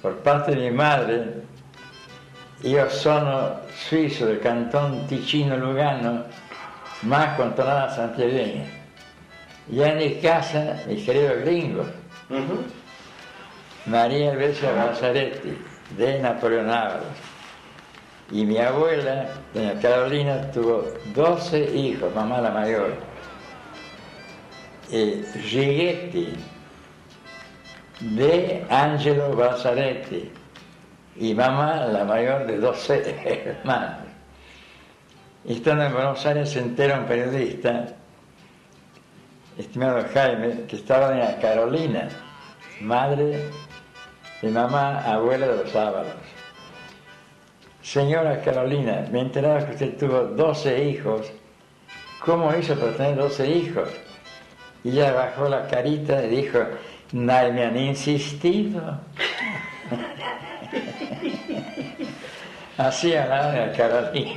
[0.00, 1.42] Por parte de mi madre,
[2.62, 6.24] io sono suizo del cantón Ticino Lugano,
[7.02, 8.64] más con tonada santiagueña.
[9.68, 11.86] Ya en mi casa, mis queridos gringos,
[13.84, 15.58] María Elvesia Balzaretti,
[15.98, 17.04] de Napoleón Ábalos.
[18.30, 23.15] Y mi abuela, doña Carolina, tuvo 12 hijos, mamá la mayor.
[24.90, 26.34] Eh, Righetti,
[28.00, 30.30] de Angelo Balzaretti,
[31.18, 33.14] y mamá, la mayor de 12
[33.46, 34.06] hermanos.
[35.46, 37.86] Estando en Buenos Aires se entera un periodista,
[39.56, 42.08] estimado Jaime, que estaba en la Carolina,
[42.80, 43.48] madre
[44.42, 46.12] de mamá, abuela de los Ábalos.
[47.80, 51.32] Señora Carolina, me he enterado que usted tuvo 12 hijos.
[52.24, 53.88] ¿Cómo hizo para tener 12 hijos?
[54.86, 56.60] Y ella bajó la carita y dijo,
[57.10, 59.00] nadie me han insistido.
[62.78, 64.34] Así hablaba la Carolina.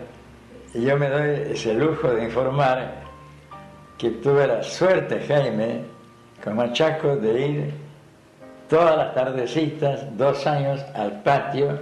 [0.74, 2.94] Y yo me doy ese lujo de informar
[3.96, 5.82] que tuve la suerte, Jaime,
[6.42, 7.70] con Machaco, de ir
[8.68, 11.78] todas las tardecitas, dos años, al patio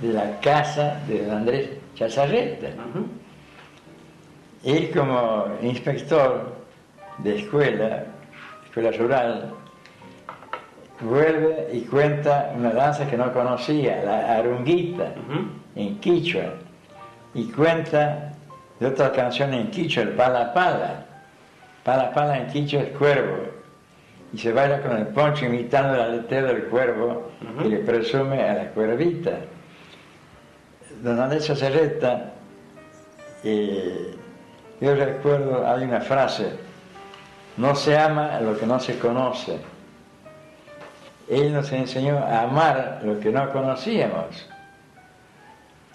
[0.00, 2.68] de la casa de don Andrés Chazarreta.
[4.64, 6.52] Ir como inspector
[7.18, 8.04] de escuela,
[8.66, 9.54] escuela rural,
[11.00, 15.12] vuelve y cuenta una danza que no conocía, la arunguita,
[15.74, 16.54] en quichua,
[17.34, 18.32] y cuenta
[18.80, 21.04] de otra canción en quichua, el pala pala.
[21.84, 23.44] Pala pala en quichua es cuervo,
[24.32, 27.30] y se baila con el poncho imitando el aleteo del cuervo
[27.64, 29.38] y le presume a la cuervita.
[31.02, 32.32] Don Andrés Sacerreta,
[33.44, 34.14] eh,
[34.80, 36.50] yo recuerdo, hay una frase,
[37.56, 39.58] no se ama lo que no se conoce.
[41.28, 44.46] Él nos enseñó a amar lo que no conocíamos.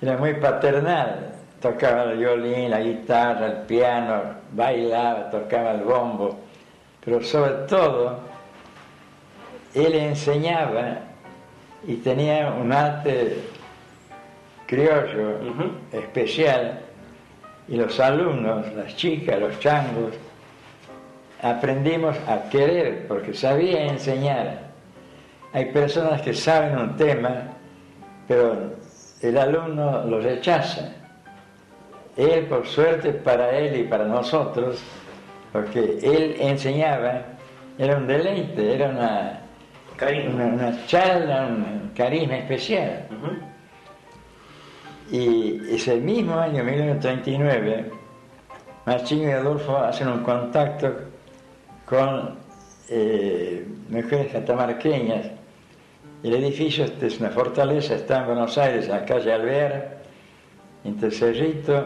[0.02, 4.22] Era muy paternal, tocaba el violín, la guitarra, el piano,
[4.52, 6.38] bailaba, tocaba el bombo,
[7.04, 8.20] pero sobre todo,
[9.74, 11.00] él enseñaba
[11.88, 13.38] y tenía un arte
[14.68, 15.40] criollo
[15.92, 16.80] especial
[17.68, 20.14] y los alumnos, las chicas, los changos,
[21.42, 24.73] aprendimos a querer porque sabía enseñar.
[25.54, 27.44] Hay personas que saben un tema,
[28.28, 28.74] pero
[29.22, 30.92] el alumno lo rechaza.
[32.18, 34.82] Él, por suerte para él y para nosotros,
[35.52, 37.22] porque él enseñaba,
[37.78, 39.42] era un deleite, era una,
[40.32, 43.08] una, una charla, un carisma especial.
[45.12, 47.92] Y ese mismo año, 1939,
[48.86, 50.92] Marchín y Adolfo hacen un contacto
[51.86, 52.38] con
[52.90, 55.28] eh, mujeres catamarqueñas.
[56.24, 59.98] El edificio este es una fortaleza, está en Buenos Aires, en la calle Alvear,
[60.86, 61.86] entre Cerrito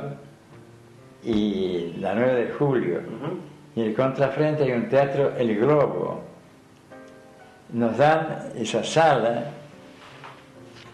[1.23, 3.01] y la 9 de julio.
[3.75, 6.21] Y en el contrafrente hay un teatro, El Globo.
[7.73, 9.45] Nos dan esa sala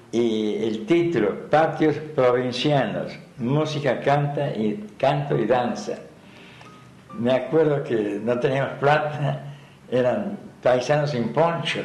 [0.09, 5.97] y el título, Patios Provincianos, Música, canta y, Canto y Danza.
[7.19, 9.53] Me acuerdo que no teníamos plata,
[9.91, 11.81] eran paisanos sin poncho.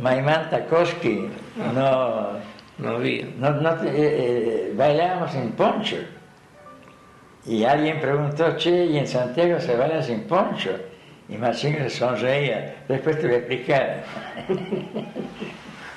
[0.00, 1.28] Maimán Takoski,
[1.74, 2.38] no,
[2.78, 3.26] No había.
[3.38, 5.96] no, no eh, eh, bailábamos sin poncho.
[7.46, 10.70] Y alguien preguntó, che, ¿y en Santiago se baila sin poncho?
[11.28, 14.04] Y Machín se sonreía, después te voy a explicar.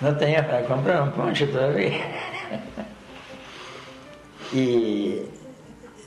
[0.02, 1.98] no tenía para comprar un poncho todavía.
[4.54, 5.20] y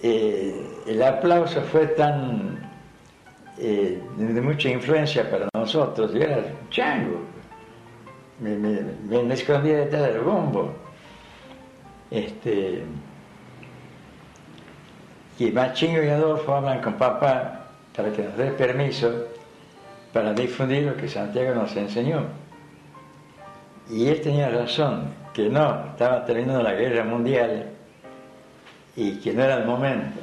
[0.03, 2.68] eh, el aplauso fue tan
[3.61, 6.13] eh, de mucha influencia para nosotros.
[6.13, 7.21] Yo era chango,
[8.41, 10.73] me, me- escondía detrás del bombo.
[12.11, 12.83] Este,
[15.39, 19.27] y Machingo y Adolfo hablan con papá para que nos dé permiso
[20.13, 22.23] para difundir lo que Santiago nos enseñó.
[23.91, 27.67] Y él tenía razón, que no, estaba terminando la guerra mundial
[28.97, 30.19] y que no era el momento.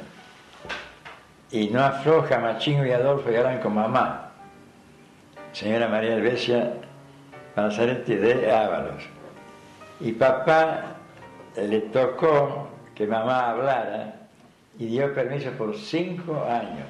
[1.50, 4.32] Y no afloja Machingo y Adolfo y hablan con mamá,
[5.52, 6.74] señora María Elvesia
[7.54, 9.04] Palazaretti de Ábalos.
[10.00, 10.96] Y papá
[11.56, 14.14] le tocó que mamá hablara
[14.78, 16.88] y dio permiso por cinco años.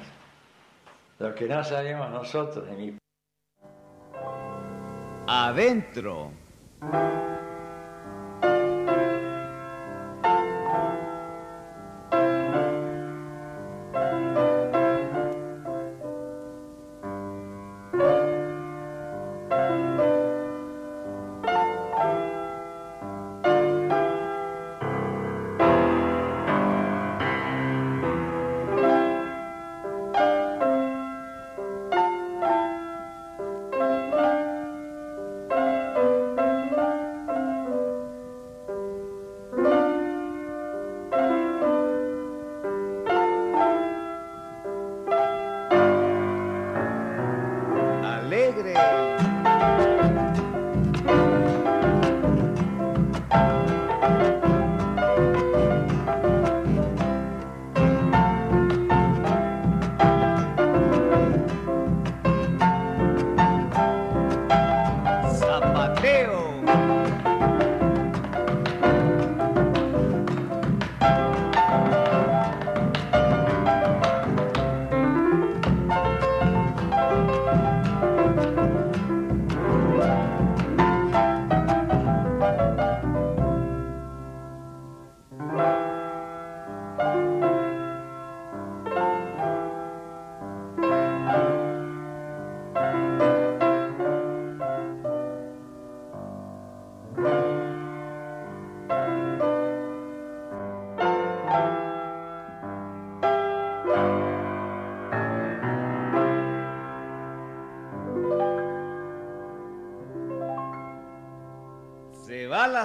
[1.19, 2.97] Lo que no sabíamos nosotros de mi
[5.27, 6.31] Adentro.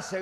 [0.03, 0.21] Se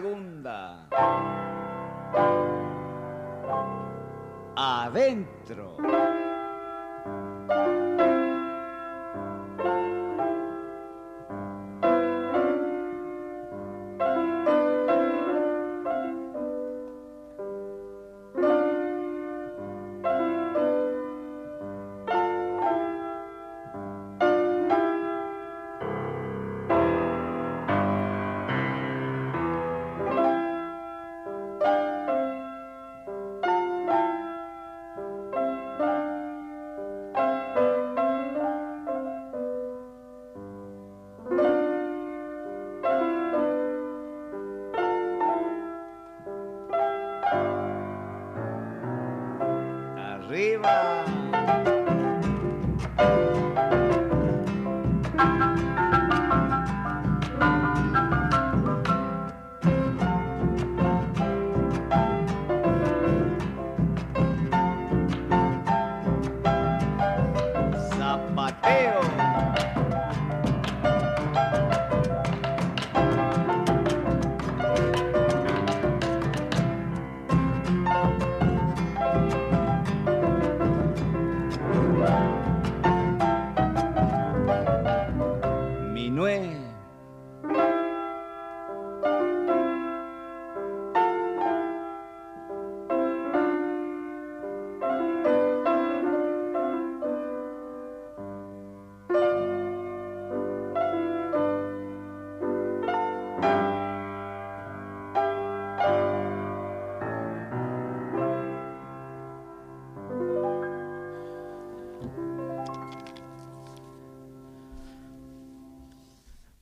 [50.31, 50.99] Reva.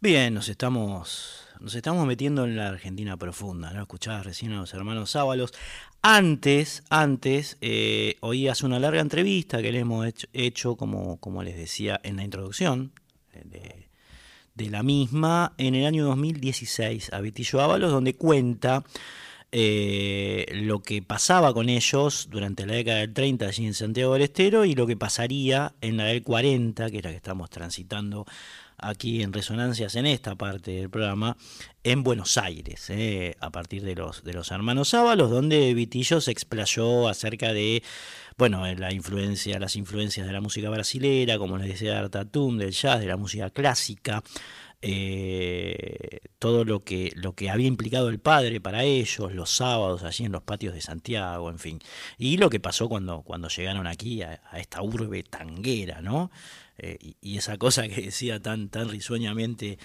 [0.08, 3.82] Bien, nos estamos, nos estamos metiendo en la Argentina profunda, ¿no?
[3.82, 5.52] Escuchabas recién a los hermanos Sábalos.
[6.00, 12.00] Antes, antes, eh, oías una larga entrevista que le hemos hecho, como, como les decía
[12.04, 12.92] en la introducción
[13.34, 13.90] de,
[14.54, 18.84] de la misma, en el año 2016 a Vitillo Ábalos, donde cuenta
[19.50, 24.22] eh, lo que pasaba con ellos durante la década del 30 allí en Santiago del
[24.22, 28.26] Estero y lo que pasaría en la del 40, que es la que estamos transitando
[28.78, 31.36] aquí en Resonancias en esta parte del programa,
[31.84, 36.30] en Buenos Aires, eh, a partir de los, de los hermanos Ábalos, donde Vitillo se
[36.30, 37.82] explayó acerca de
[38.38, 43.00] bueno, la influencia, las influencias de la música brasilera, como les decía Artatum, del jazz,
[43.00, 44.22] de la música clásica,
[44.80, 50.24] eh, todo lo que, lo que había implicado el padre para ellos, los sábados allí
[50.24, 51.80] en los patios de Santiago, en fin.
[52.16, 56.30] Y lo que pasó cuando, cuando llegaron aquí a, a esta urbe tanguera, ¿no?
[56.78, 59.78] Eh, y, esa cosa que decía tan, tan risueñamente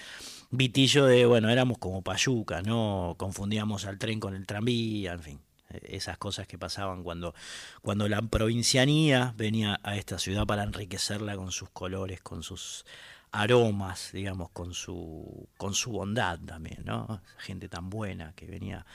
[0.50, 3.16] Vitillo de, bueno, éramos como payucas, ¿no?
[3.18, 5.40] Confundíamos al tren con el tranvía, en fin.
[5.82, 7.34] Esas cosas que pasaban cuando,
[7.82, 12.84] cuando la provincianía venía a esta ciudad para enriquecerla con sus colores, con sus
[13.32, 17.20] aromas, digamos, con su, con su bondad también, ¿no?
[17.38, 18.86] Gente tan buena que venía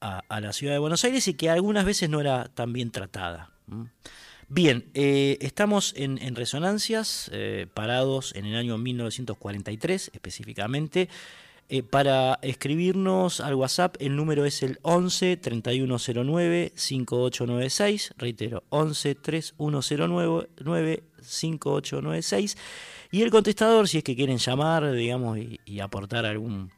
[0.00, 3.50] a, la ciudad de Buenos Aires y que algunas veces no era tan bien tratada.
[4.54, 11.08] Bien, eh, estamos en, Resonancias, eh, parados en el año 1943 específicamente.
[11.70, 18.12] Eh, para escribirnos al WhatsApp, el número es el 11 3109 5896.
[18.18, 22.58] Reitero, 11 3109 5896.
[23.10, 26.70] Y el contestador, si es que quieren llamar, digamos, y, y aportar algún,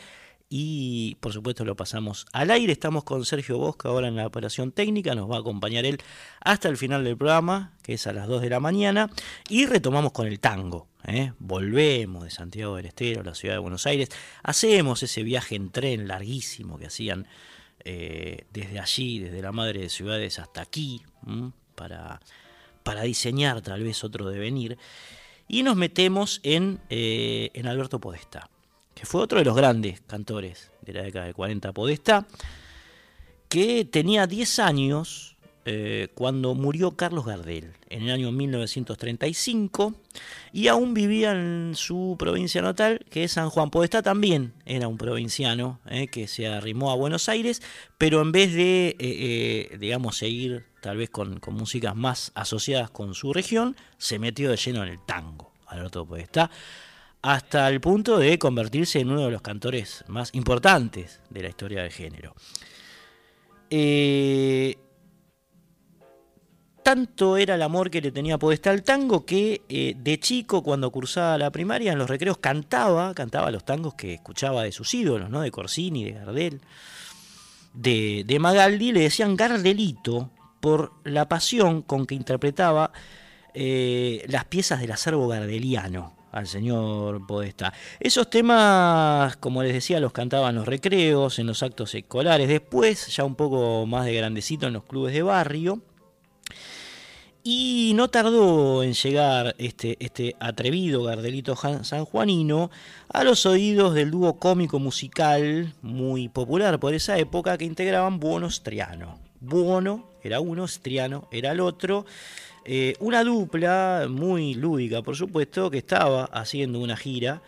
[0.54, 2.72] y por supuesto lo pasamos al aire.
[2.72, 5.96] Estamos con Sergio Bosca ahora en la operación técnica, nos va a acompañar él
[6.40, 9.08] hasta el final del programa, que es a las 2 de la mañana,
[9.48, 10.88] y retomamos con el tango.
[11.06, 11.32] ¿eh?
[11.38, 14.10] Volvemos de Santiago del Estero a la ciudad de Buenos Aires,
[14.42, 17.26] hacemos ese viaje en tren larguísimo que hacían
[17.84, 21.02] eh, desde allí, desde la madre de ciudades hasta aquí,
[21.74, 22.20] para,
[22.82, 24.78] para diseñar tal vez otro devenir.
[25.48, 28.48] Y nos metemos en, eh, en Alberto Podestá,
[28.94, 32.26] que fue otro de los grandes cantores de la década de 40 Podestá,
[33.48, 39.94] que tenía 10 años eh, cuando murió Carlos Gardel, en el año 1935,
[40.52, 43.70] y aún vivía en su provincia natal, que es San Juan.
[43.70, 47.62] Podestá también era un provinciano eh, que se arrimó a Buenos Aires,
[47.96, 53.14] pero en vez de, eh, digamos, seguir tal vez con, con, músicas más asociadas con
[53.14, 56.50] su región, se metió de lleno en el tango, Alberto Podestá,
[57.22, 61.82] hasta el punto de convertirse en uno de los cantores más importantes de la historia
[61.82, 62.34] del género.
[66.82, 70.90] Tanto era el amor que le tenía Podestá al tango que eh, de chico, cuando
[70.90, 75.30] cursaba la primaria, en los recreos cantaba, cantaba los tangos que escuchaba de sus ídolos,
[75.30, 75.40] ¿no?
[75.40, 76.60] De Corsini, de Gardel,
[77.74, 80.30] de, de Magaldi, le decían Gardelito
[80.60, 82.92] por la pasión con que interpretaba
[83.54, 87.74] eh, las piezas del acervo gardeliano al señor Podestá.
[88.00, 93.08] Esos temas, como les decía, los cantaba en los recreos, en los actos escolares, después,
[93.14, 95.82] ya un poco más de grandecito, en los clubes de barrio.
[97.44, 102.70] Y no tardó en llegar este, este atrevido Gardelito sanjuanino
[103.08, 108.48] a los oídos del dúo cómico musical muy popular por esa época que integraban Buono
[108.48, 109.18] Striano.
[109.40, 112.06] Buono era uno, Striano era el otro.
[112.64, 117.42] Eh, una dupla muy lúdica, por supuesto, que estaba haciendo una gira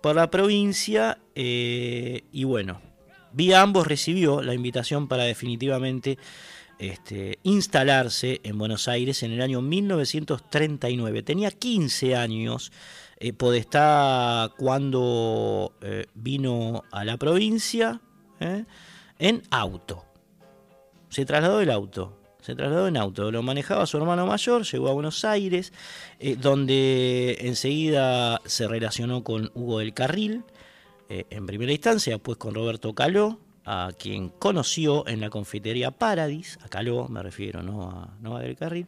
[0.00, 2.80] por la provincia eh, y bueno,
[3.32, 6.18] vía ambos recibió la invitación para definitivamente
[6.78, 11.22] este, instalarse en Buenos Aires en el año 1939.
[11.22, 12.72] Tenía 15 años
[13.18, 18.00] eh, Podestá cuando eh, vino a la provincia
[18.40, 18.64] eh,
[19.18, 20.04] en auto.
[21.08, 22.18] Se trasladó el auto.
[22.40, 25.72] Se trasladó en auto, lo manejaba su hermano mayor, llegó a Buenos Aires,
[26.18, 30.44] eh, donde enseguida se relacionó con Hugo del Carril,
[31.08, 36.68] en primera instancia, después con Roberto Caló, a quien conoció en la confitería Paradis, a
[36.68, 38.86] Caló me refiero, no a, no a Del Carril,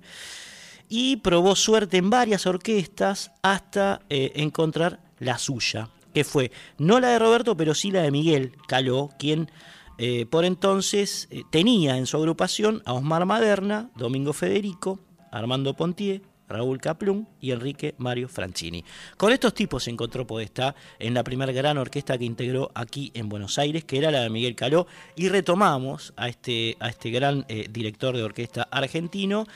[0.89, 7.09] y probó suerte en varias orquestas hasta eh, encontrar la suya, que fue no la
[7.09, 9.51] de Roberto, pero sí la de Miguel Caló, quien
[9.99, 15.01] eh, por entonces eh, tenía en su agrupación a Osmar Maderna, Domingo Federico,
[15.31, 18.85] Armando Pontier, Raúl Caplún y Enrique Mario Franchini.
[19.17, 23.29] Con estos tipos se encontró Podestá en la primera gran orquesta que integró aquí en
[23.29, 27.45] Buenos Aires, que era la de Miguel Caló, y retomamos a este, a este gran
[27.49, 29.47] eh, director de orquesta argentino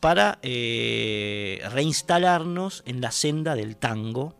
[0.00, 4.34] para eh, reinstalarnos en la senda del tango,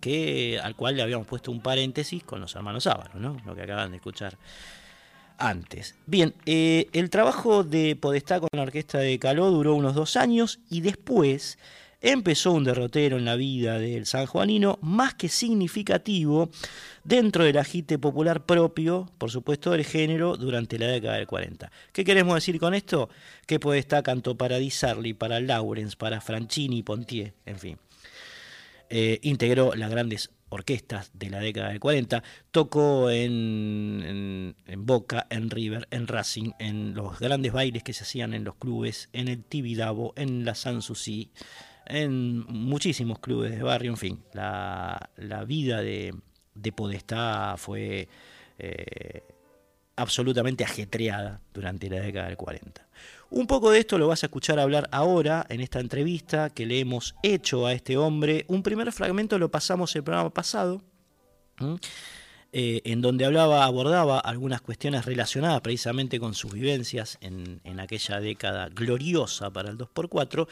[0.00, 3.38] que, al cual le habíamos puesto un paréntesis con los hermanos Ávaro, ¿no?
[3.46, 4.36] lo que acaban de escuchar
[5.38, 5.94] antes.
[6.06, 10.60] Bien, eh, el trabajo de Podestá con la orquesta de Caló duró unos dos años
[10.70, 11.58] y después
[12.02, 16.50] empezó un derrotero en la vida del sanjuanino más que significativo
[17.04, 21.70] dentro del agite popular propio, por supuesto, del género durante la década del 40.
[21.92, 23.08] ¿Qué queremos decir con esto?
[23.46, 27.78] Que Podestá cantó para Di Sarli, para Lawrence, para Franchini, Pontier, en fin.
[28.90, 35.50] Eh, integró las grandes orquestas de la década del 40, tocó en, en, Boca, en
[35.50, 39.42] River, en Racing, en los grandes bailes que se hacían en los clubes, en el
[39.42, 41.30] Tibidabo, en la Sanssouci,
[41.86, 46.14] en muchísimos clubes de barrio, en fin, la, la vida de,
[46.54, 48.08] de Podestá fue
[48.58, 49.22] eh,
[49.96, 52.86] absolutamente ajetreada durante la década del 40.
[53.34, 56.80] Un poco de esto lo vas a escuchar hablar ahora en esta entrevista que le
[56.80, 58.44] hemos hecho a este hombre.
[58.46, 60.82] Un primer fragmento lo pasamos el programa pasado,
[62.52, 68.68] eh, en donde hablaba, abordaba algunas cuestiones relacionadas precisamente con sus vivencias en, aquella década
[68.68, 70.46] gloriosa para el 2x4.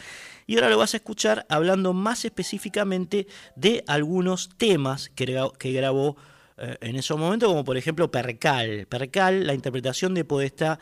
[0.47, 3.27] Y ahora lo vas a escuchar hablando más específicamente
[3.57, 6.17] de algunos temas que grabó
[6.57, 8.87] eh, en esos momentos, como por ejemplo Percal.
[8.87, 10.79] Percal, la interpretación de Podestá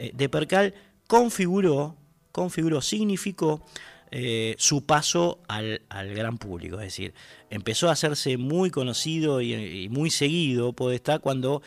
[0.00, 0.74] eh, de Percal
[1.10, 1.96] configuró,
[2.30, 3.66] configuró, significó
[4.12, 6.76] eh, su paso al, al gran público.
[6.76, 7.14] Es decir,
[7.50, 11.62] empezó a hacerse muy conocido y, muy seguido Podestá cuando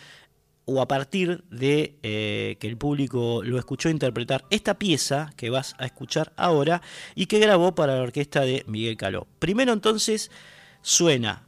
[0.63, 5.75] o a partir de eh, que el público lo escuchó interpretar esta pieza que vas
[5.77, 6.81] a escuchar ahora
[7.13, 9.27] y que grabó para la orquesta de Miguel Caló.
[9.39, 10.31] Primero entonces
[10.81, 11.43] suena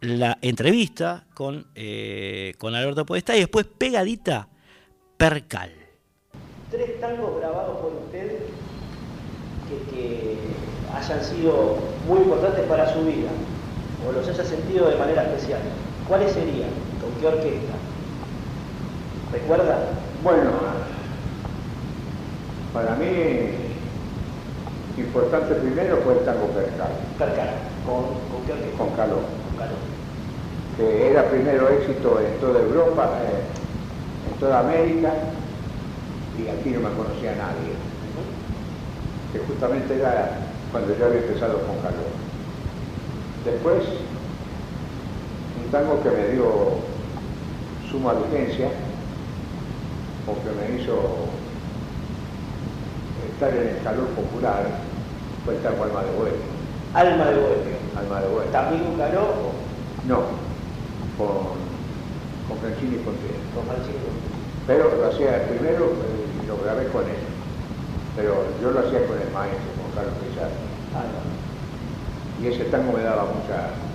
[0.00, 4.48] la entrevista con, eh, con Alberto Podestá y después pegadita
[5.16, 5.83] Percal.
[6.74, 8.38] Tres tangos grabados por usted
[9.68, 10.36] que, que
[10.96, 11.76] hayan sido
[12.08, 13.30] muy importantes para su vida
[14.06, 15.60] o los haya sentido de manera especial.
[16.08, 16.68] ¿Cuáles serían?
[17.00, 17.74] ¿Con qué orquesta?
[19.32, 19.78] ¿Recuerda?
[20.22, 20.50] Bueno,
[22.72, 23.06] para mí
[24.98, 27.50] importante primero fue el tango Percal, Percal.
[27.86, 28.78] ¿Con, con qué orquesta?
[28.78, 29.76] con Caló, Con Caló.
[30.76, 35.12] que era primero éxito en toda Europa, eh, en toda América,
[36.38, 37.74] y aquí no me conocía nadie,
[39.32, 40.38] que justamente era
[40.72, 42.10] cuando yo había empezado con Caló.
[43.44, 43.84] Después,
[45.64, 46.78] un tango que me dio
[47.90, 48.68] suma vigencia,
[50.26, 50.94] o que me hizo
[53.32, 54.66] estar en el calor popular,
[55.44, 56.54] fue el tango Alma de Bohemio.
[56.94, 57.76] Alma de Bohemio.
[57.96, 58.52] Alma de Bohemio.
[58.52, 59.52] ¿También con Caló o
[60.08, 60.20] No,
[61.18, 61.28] con,
[62.48, 63.44] con Francini y Contreras.
[63.54, 64.23] con Francisco?
[64.66, 67.20] Pero lo hacía primero eh, y lo grabé con él.
[68.16, 70.56] Pero yo lo hacía con el maestro, con Carlos Pizarro.
[70.94, 72.42] Ah, no.
[72.44, 73.93] Y ese tango me daba mucha...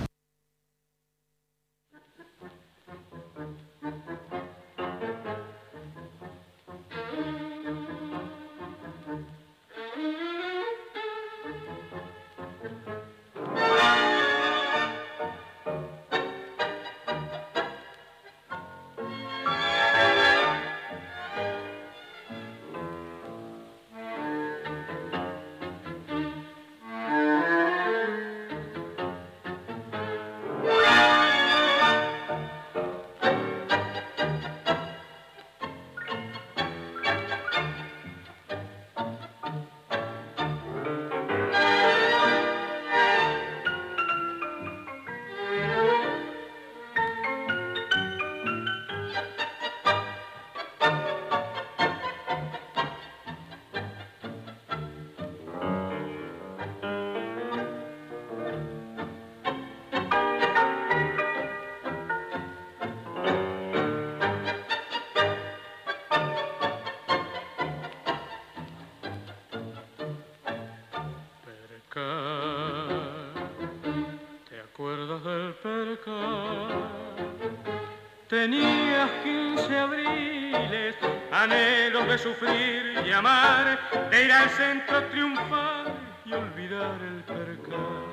[78.30, 80.94] Tenías 15 abriles,
[81.32, 83.76] anhelos de sufrir y amar,
[84.08, 85.86] de ir al centro triunfar
[86.24, 88.06] y olvidar el percal.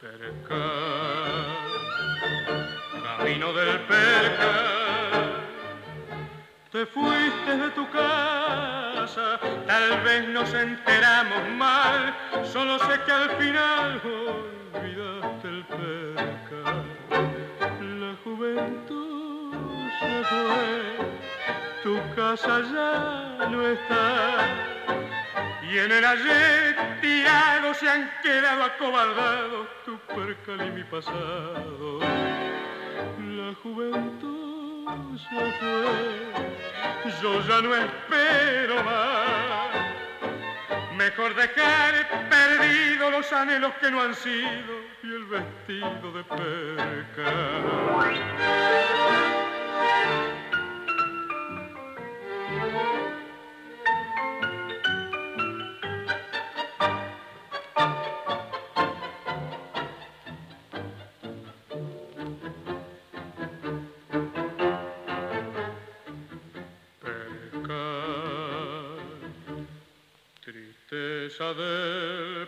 [0.00, 1.54] Percal,
[3.04, 5.42] camino del percal.
[6.72, 14.00] Te fuiste de tu casa, tal vez nos enteramos mal, solo sé que al final
[14.02, 16.35] olvidaste el percal.
[20.28, 20.96] Fue,
[21.82, 24.66] tu casa ya no está,
[25.62, 32.00] y en el ayer tirado se han quedado acobardados tu percal y mi pasado.
[33.18, 39.36] La juventud se fue, yo ya no espero más.
[40.96, 47.24] Mejor dejar perdidos los anhelos que no han sido y el vestido de perca.
[48.00, 49.45] Percal,
[71.54, 72.46] del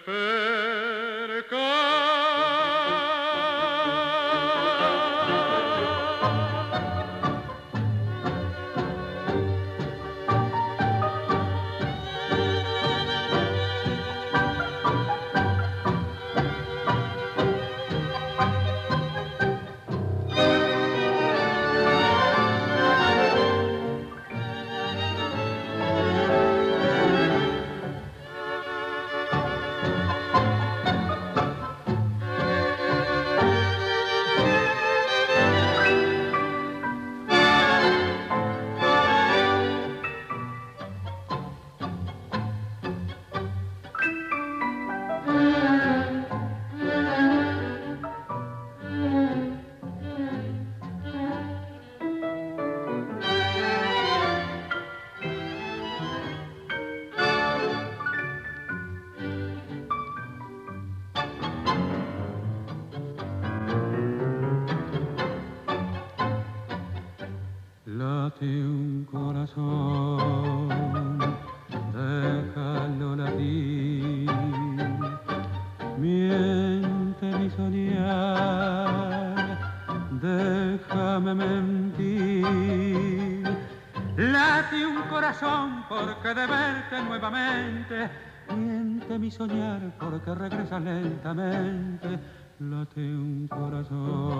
[85.89, 88.10] porque de verte nuevamente
[88.56, 92.19] miente mi soñar porque regresa lentamente
[92.59, 94.38] late un corazón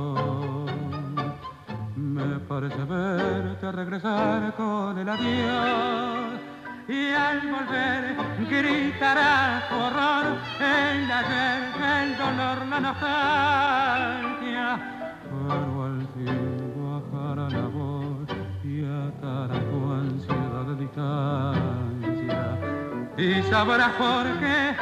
[23.59, 24.77] sabrás por qué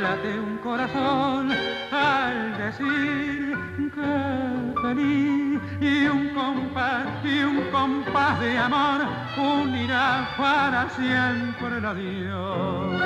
[0.00, 1.52] late un corazón
[1.92, 3.54] al decir
[3.94, 9.02] que feliz y un compás y un compás de amor
[9.36, 13.02] unirá para siempre el adiós.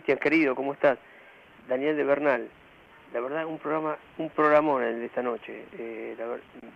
[0.00, 0.98] Cristian, querido, ¿cómo estás?
[1.68, 2.48] Daniel de Bernal.
[3.12, 5.66] La verdad, un programa, un programón el de esta noche.
[5.78, 6.24] Eh, la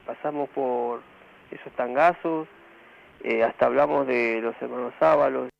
[0.04, 1.00] pasamos por
[1.50, 2.46] esos tangazos,
[3.22, 5.53] eh, hasta hablamos de los hermanos Ábalos.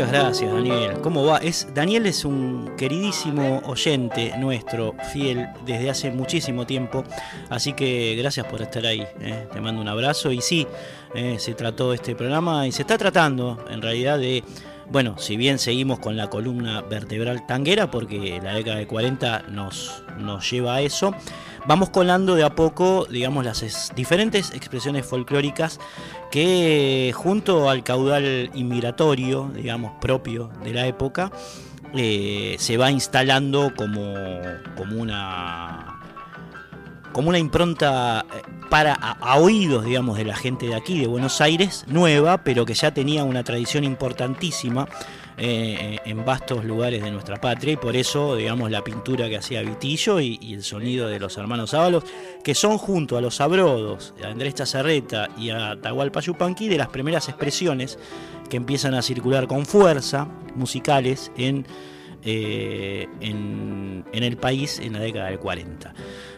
[0.00, 1.00] Muchas gracias, Daniel.
[1.02, 1.36] ¿Cómo va?
[1.38, 7.04] Es, Daniel es un queridísimo oyente nuestro, fiel desde hace muchísimo tiempo.
[7.50, 9.06] Así que gracias por estar ahí.
[9.20, 9.46] ¿eh?
[9.52, 10.32] Te mando un abrazo.
[10.32, 10.66] Y sí,
[11.14, 14.42] eh, se trató este programa y se está tratando en realidad de.
[14.90, 20.02] Bueno, si bien seguimos con la columna vertebral tanguera, porque la década de 40 nos,
[20.18, 21.14] nos lleva a eso,
[21.64, 25.78] vamos colando de a poco, digamos, las es- diferentes expresiones folclóricas
[26.32, 31.30] que junto al caudal inmigratorio, digamos, propio de la época,
[31.94, 34.14] eh, se va instalando como,
[34.76, 35.99] como una
[37.12, 41.40] como una impronta eh, para a, oídos, digamos, de la gente de aquí, de Buenos
[41.40, 44.88] Aires, nueva, pero que ya tenía una tradición importantísima
[45.36, 49.62] eh, en vastos lugares de nuestra patria y por eso, digamos, la pintura que hacía
[49.62, 52.04] Vitillo y, y el sonido de los hermanos Ábalos,
[52.44, 56.88] que son junto a los Abrodos, a Andrés Chazarreta y a Tahualpa Yupanqui de las
[56.88, 57.98] primeras expresiones
[58.48, 61.66] que empiezan a circular con fuerza musicales en,
[62.24, 65.92] eh, en, el país en la década del 40.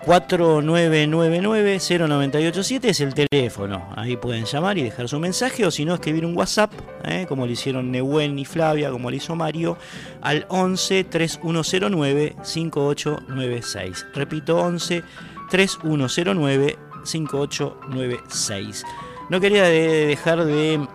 [0.06, 3.90] 4999-0987 es el teléfono.
[3.96, 6.72] Ahí pueden llamar y dejar su mensaje o si no escribir un WhatsApp,
[7.04, 7.26] ¿eh?
[7.28, 9.80] como lo hicieron Nehuen y Flavia, como lo hizo Mario,
[10.22, 14.06] al 11 3109 5896.
[14.14, 15.02] Repito, 11
[15.50, 18.84] 3109 5896.
[19.30, 20.88] No quería de- dejar de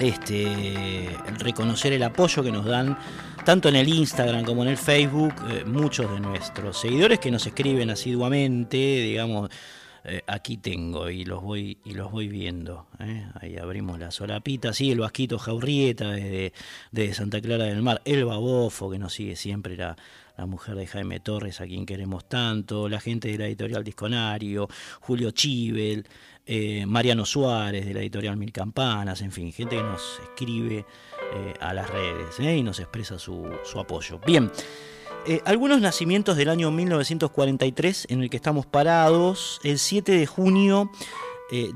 [0.00, 1.08] este,
[1.38, 2.98] reconocer el apoyo que nos dan
[3.44, 7.46] tanto en el Instagram como en el Facebook, eh, muchos de nuestros seguidores que nos
[7.46, 9.50] escriben asiduamente, digamos,
[10.04, 12.86] eh, aquí tengo y los voy y los voy viendo.
[13.00, 13.26] ¿eh?
[13.40, 16.52] Ahí abrimos la solapita, sí, el Vasquito Jaurrieta desde,
[16.90, 19.96] desde Santa Clara del Mar, el Babofo que nos sigue siempre, la,
[20.40, 24.68] la mujer de Jaime Torres, a quien queremos tanto, la gente de la editorial Disconario,
[25.00, 26.06] Julio Chivel,
[26.46, 30.86] eh, Mariano Suárez de la editorial Mil Campanas, en fin, gente que nos escribe
[31.34, 32.56] eh, a las redes ¿eh?
[32.56, 33.46] y nos expresa su,
[33.78, 34.18] apoyo.
[34.26, 34.50] Bien,
[35.44, 39.60] algunos nacimientos del año 1943 en el que estamos parados.
[39.62, 40.90] El 7 de junio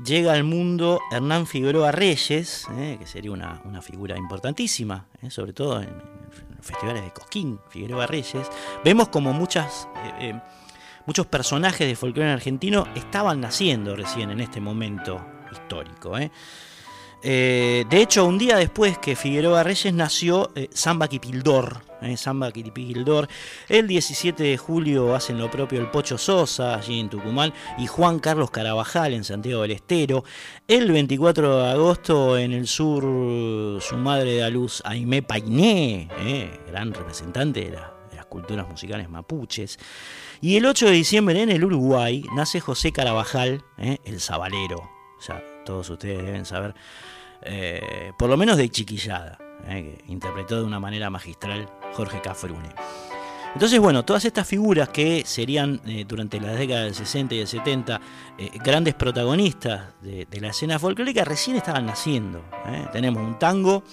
[0.03, 2.65] llega al mundo Hernán Figueroa Reyes,
[2.97, 5.89] que sería una, figura importantísima, sobre todo en,
[6.65, 8.49] festivales de Cosquín, Figueroa Reyes.
[8.83, 9.87] Vemos como muchas...
[10.03, 10.41] eh, eh,
[11.05, 16.17] muchos personajes de folclore argentino estaban naciendo recién en este momento histórico.
[16.17, 16.31] ¿eh?
[17.27, 21.09] Eh, de hecho, un día después que Figueroa Reyes nació eh, Samba.
[22.17, 23.27] Samba Quipildor.
[23.67, 28.19] El 17 de julio hacen lo propio el Pocho Sosa, allí en Tucumán, y Juan
[28.19, 30.23] Carlos Carabajal en Santiago del Estero.
[30.67, 33.01] El 24 de agosto en el sur,
[33.81, 36.59] su madre da luz Aimé Painé, ¿eh?
[36.67, 39.79] gran representante de, de las culturas musicales mapuches.
[40.41, 43.97] Y el 8 de diciembre en el Uruguay nace José Carabajal, ¿eh?
[44.05, 44.77] el Zabalero.
[45.17, 46.75] O sea, todos ustedes deben saber,
[47.45, 49.99] eh, por lo menos de Chiquillada, ¿eh?
[50.05, 52.69] que interpretó de una manera magistral Jorge Cafrune.
[53.53, 57.47] Entonces, bueno, todas estas figuras que serían eh, durante las décadas del 60 y del
[57.47, 58.01] 70
[58.37, 62.43] eh, grandes protagonistas de, la escena folclórica recién estaban naciendo.
[62.91, 63.83] Tenemos un tango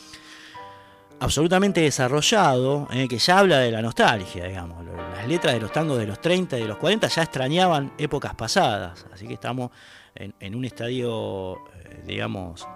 [1.21, 4.85] absolutamente desarrollado, que ya habla de la nostalgia, digamos.
[4.85, 8.35] Las letras de los tangos de los 30 y de los 40 ya extrañaban épocas
[8.35, 9.71] pasadas, así que estamos
[10.17, 11.63] en, un estadio,
[12.05, 12.67] digamos,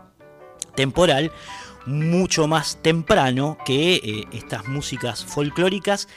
[0.76, 1.32] temporal
[1.86, 6.08] mucho más temprano que eh, estas músicas folclóricas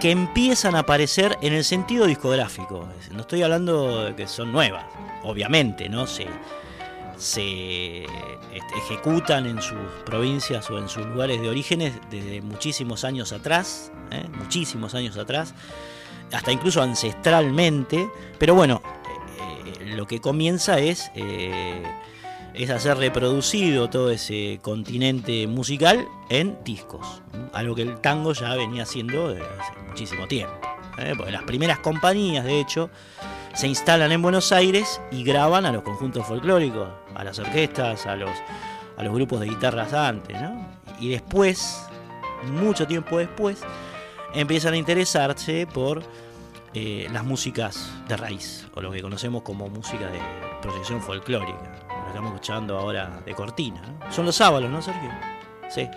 [0.00, 2.88] que empiezan a aparecer en el sentido discográfico.
[3.12, 4.84] No estoy hablando de que son nuevas,
[5.22, 6.06] obviamente, ¿no?
[6.06, 6.26] Se,
[7.16, 8.04] se
[8.76, 14.26] ejecutan en sus provincias o en sus lugares de orígenes desde muchísimos años atrás, ¿eh?
[14.36, 15.54] muchísimos años atrás,
[16.32, 18.08] hasta incluso ancestralmente,
[18.38, 18.82] pero bueno,
[19.80, 21.10] eh, lo que comienza es,
[22.54, 27.22] es hacer reproducido todo ese continente musical en discos,
[27.52, 30.54] algo que el tango ya venía haciendo desde hace muchísimo tiempo.
[30.98, 31.14] ¿eh?
[31.16, 32.90] Porque las primeras compañías, de hecho,
[33.54, 38.14] se instalan en Buenos Aires y graban a los conjuntos folclóricos, a las orquestas, a
[38.14, 38.30] los,
[38.96, 40.64] a los grupos de guitarras antes, ¿no?
[41.00, 41.82] Y después,
[42.52, 43.60] mucho tiempo después,
[44.32, 46.04] empiezan a interesarse por
[46.72, 50.20] eh, las músicas de raíz, o lo que conocemos como música de
[50.62, 51.83] proyección folclórica.
[52.14, 53.82] Estamos escuchando ahora de cortina.
[54.08, 55.10] Son los sábados, ¿no, Sergio?
[55.68, 55.88] Sí.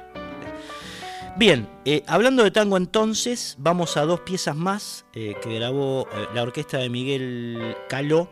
[1.38, 6.26] Bien, eh, hablando de tango entonces, vamos a dos piezas más eh, que grabó eh,
[6.34, 8.32] la orquesta de Miguel Caló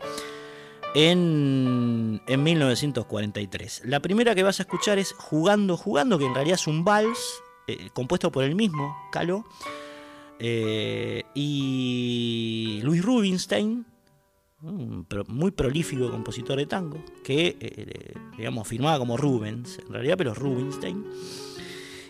[0.95, 3.83] en, en 1943.
[3.85, 7.43] La primera que vas a escuchar es Jugando, Jugando, que en realidad es un vals
[7.93, 9.45] compuesto por el mismo Caló
[11.35, 13.85] y Luis Rubinstein,
[14.71, 20.33] un muy prolífico compositor de tango, que eh, digamos firmaba como Rubens, en realidad, pero
[20.33, 21.05] Rubinstein.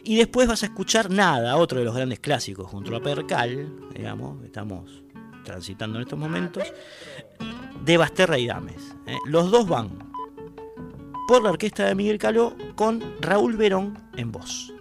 [0.03, 4.43] Y después vas a escuchar Nada, otro de los grandes clásicos, junto a Percal, digamos,
[4.43, 5.03] estamos
[5.43, 6.63] transitando en estos momentos,
[7.83, 8.95] de Basterra y Dames.
[9.07, 9.17] ¿eh?
[9.25, 10.11] Los dos van
[11.27, 14.73] por la orquesta de Miguel Caló con Raúl Verón en voz.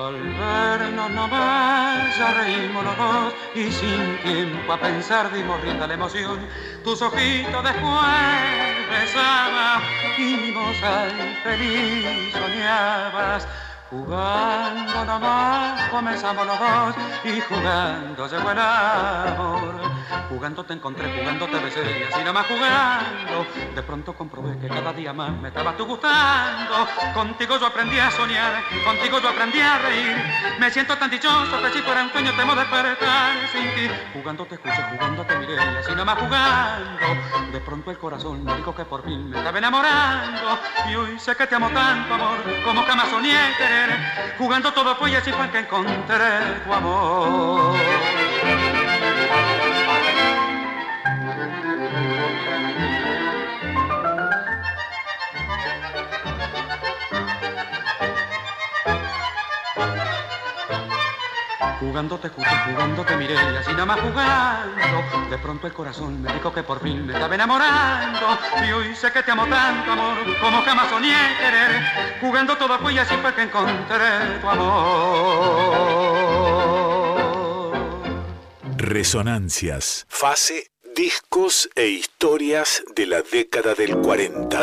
[0.00, 5.92] Al vernos nomás ya reímos los dos y sin tiempo a pensar dimos rienda la
[5.92, 6.48] emoción.
[6.82, 9.82] Tus ojitos después besaba
[10.16, 11.06] y mi moza
[11.44, 13.46] feliz soñabas.
[13.90, 16.94] Jugando nomás comenzamos los dos
[17.24, 19.99] y jugando llegó el amor.
[20.28, 23.46] Jugando te encontré, jugando te besé y así nomás jugando.
[23.74, 26.86] De pronto comprobé que cada día más me estabas tú gustando.
[27.14, 30.16] Contigo yo aprendí a soñar, contigo yo aprendí a reír.
[30.58, 33.90] Me siento tan dichoso que si fuera un sueño temo despertar sin ti.
[34.12, 37.06] Jugando te escuché, jugando te miré y así nomás jugando.
[37.52, 40.58] De pronto el corazón me dijo que por fin me estaba enamorando.
[40.90, 44.34] Y hoy sé que te amo tanto, amor, como jamás soñé querer.
[44.38, 47.76] Jugando todo fue y así fue que encontré tu amor.
[61.80, 65.30] Jugando te escuché, jugando te miré y así nada más jugando.
[65.30, 68.38] De pronto el corazón me dijo que por fin me estaba enamorando.
[68.68, 71.82] Y hoy sé que te amo tanto, amor, como jamás soñé querer.
[72.20, 75.70] Jugando todo fue y así fue que encontré tu amor.
[78.76, 80.04] Resonancias.
[80.06, 84.60] Fase, discos e historias de la década del 40.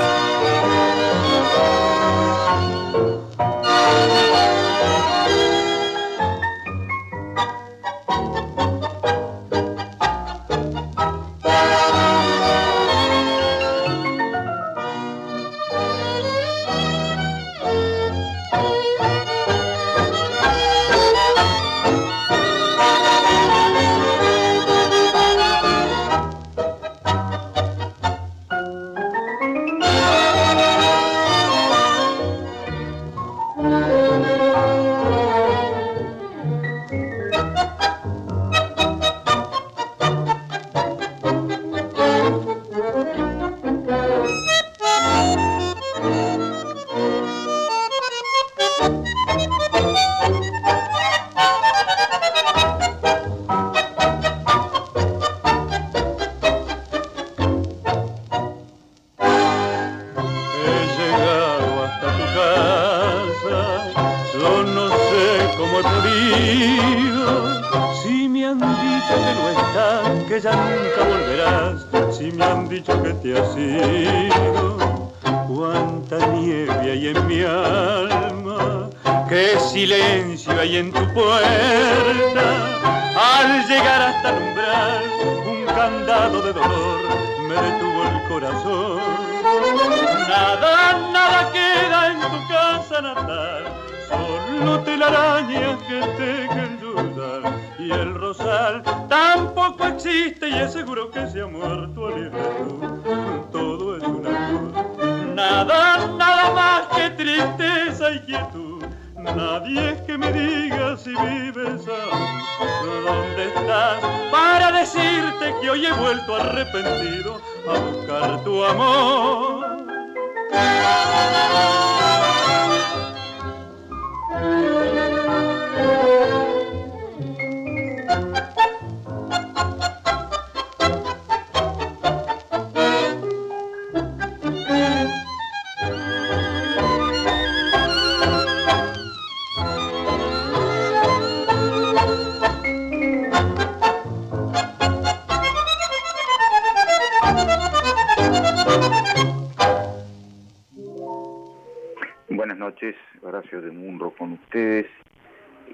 [153.62, 154.86] De Munro con ustedes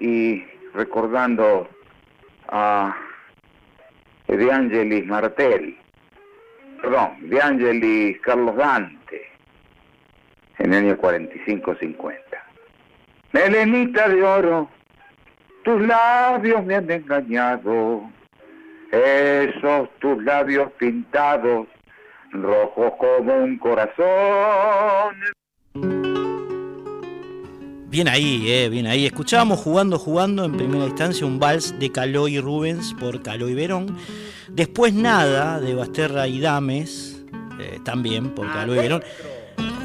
[0.00, 0.42] y
[0.72, 1.68] recordando
[2.48, 2.96] a
[4.26, 5.76] De Angelis Martel,
[6.80, 9.22] perdón, De Angelis Carlos Dante,
[10.58, 12.16] en el año 45-50.
[13.32, 14.70] Melenita de oro,
[15.64, 18.08] tus labios me han engañado,
[18.90, 21.66] esos tus labios pintados,
[22.32, 25.16] rojos como un corazón.
[27.94, 29.06] Bien ahí, eh, bien ahí.
[29.06, 33.54] Escuchábamos jugando, jugando en primera instancia un vals de Caló y Rubens por Caló y
[33.54, 33.96] Verón.
[34.48, 37.22] Después nada de Basterra y Dames,
[37.60, 39.04] eh, también por Caló y Verón.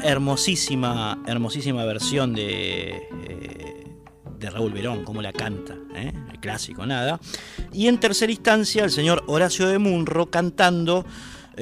[0.02, 2.96] Hermosísima, hermosísima versión de,
[3.28, 3.86] eh,
[4.40, 7.20] de Raúl Verón, como la canta, eh, el clásico, nada.
[7.72, 11.06] Y en tercera instancia el señor Horacio de Munro cantando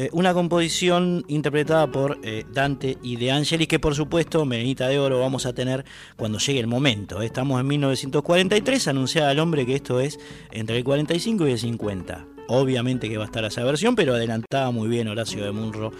[0.00, 5.00] eh, una composición interpretada por eh, Dante y De Angelis, que por supuesto, Melenita de
[5.00, 5.84] Oro, vamos a tener
[6.14, 7.20] cuando llegue el momento.
[7.20, 10.20] Estamos en 1943, anunciada al hombre que esto es
[10.52, 12.26] entre el 45 y el 50.
[12.46, 15.90] Obviamente que va a estar esa versión, pero adelantaba muy bien Horacio de Munro,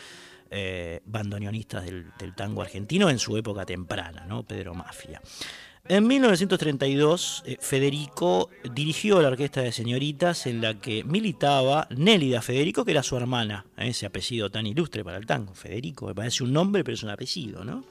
[0.53, 4.45] eh, bandoneonistas del, tango argentino en su época temprana, ¿no?
[4.45, 5.21] Pedro Mafia.
[5.89, 12.85] En 1932, eh, Federico dirigió la orquesta de señoritas en la que militaba Nélida Federico,
[12.85, 13.89] que era su hermana, ¿eh?
[13.89, 17.11] ese apellido tan ilustre para el tango, Federico, me parece un nombre, pero es un
[17.11, 17.85] apellido, ¿no?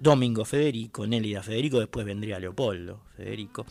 [0.00, 3.64] Domingo Federico, Nélida Federico, después vendría Leopoldo Federico.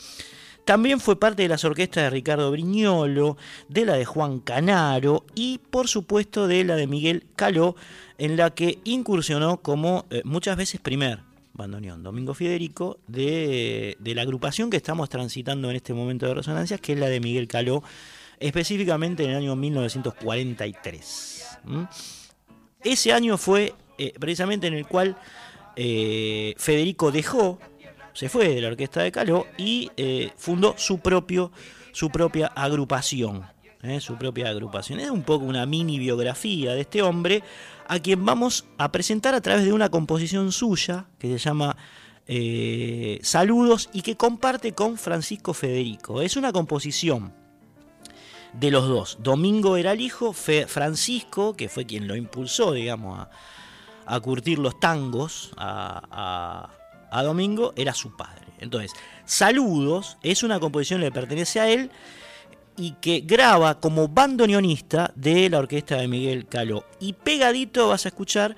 [0.66, 3.38] También fue parte de las orquestas de Ricardo Briñolo,
[3.70, 7.76] de la de Juan Canaro y por supuesto de la de Miguel Caló,
[8.18, 11.20] en la que incursionó como eh, muchas veces primer
[11.54, 16.82] bandoneón, Domingo Federico, de, de, la agrupación que estamos transitando en este momento de resonancias,
[16.82, 17.84] que es la de Miguel Caló,
[18.40, 21.60] específicamente en el año 1943.
[21.64, 21.84] ¿Mm?
[22.84, 25.16] Ese año fue eh, precisamente en el cual
[25.76, 27.60] eh, Federico dejó
[28.16, 31.52] se fue de la orquesta de Caló y eh, fundó su propio
[31.92, 33.46] su propia agrupación
[33.84, 35.00] eh, su propia agrupación.
[35.00, 37.44] Es un poco una mini biografía de este hombre
[37.88, 41.78] a quien vamos a presentar a través de una composición suya que se llama
[42.26, 46.22] eh, Saludos y que comparte con Francisco Federico.
[46.22, 47.32] Es una composición
[48.54, 49.20] de los dos.
[49.22, 53.30] Domingo era el hijo Francisco que fue quien lo impulsó digamos a,
[54.08, 56.70] a curtir los tangos a
[57.12, 58.46] a Domingo era su padre.
[58.60, 58.94] Entonces,
[59.26, 61.90] Saludos es una composición que le pertenece a él
[62.78, 66.86] y que graba como bandoneonista de la orquesta de Miguel Caló.
[67.00, 68.56] Y pegadito vas a escuchar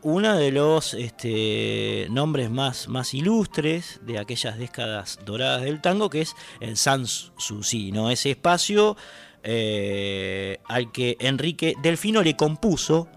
[0.00, 6.22] uno de los este, nombres más, más ilustres de aquellas décadas doradas del tango, que
[6.22, 8.10] es el Sans Souci, ¿no?
[8.10, 8.96] ese espacio
[9.42, 13.08] eh, al que Enrique Delfino le compuso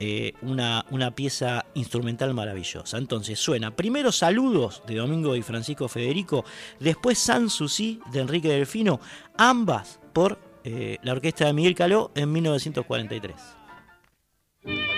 [0.00, 2.98] eh, una, una pieza instrumental maravillosa.
[2.98, 6.44] Entonces suena primero Saludos de Domingo y Francisco Federico,
[6.78, 9.00] después San Susi de Enrique Delfino,
[9.36, 14.97] ambas por eh, la orquesta de Miguel Caló en 1943.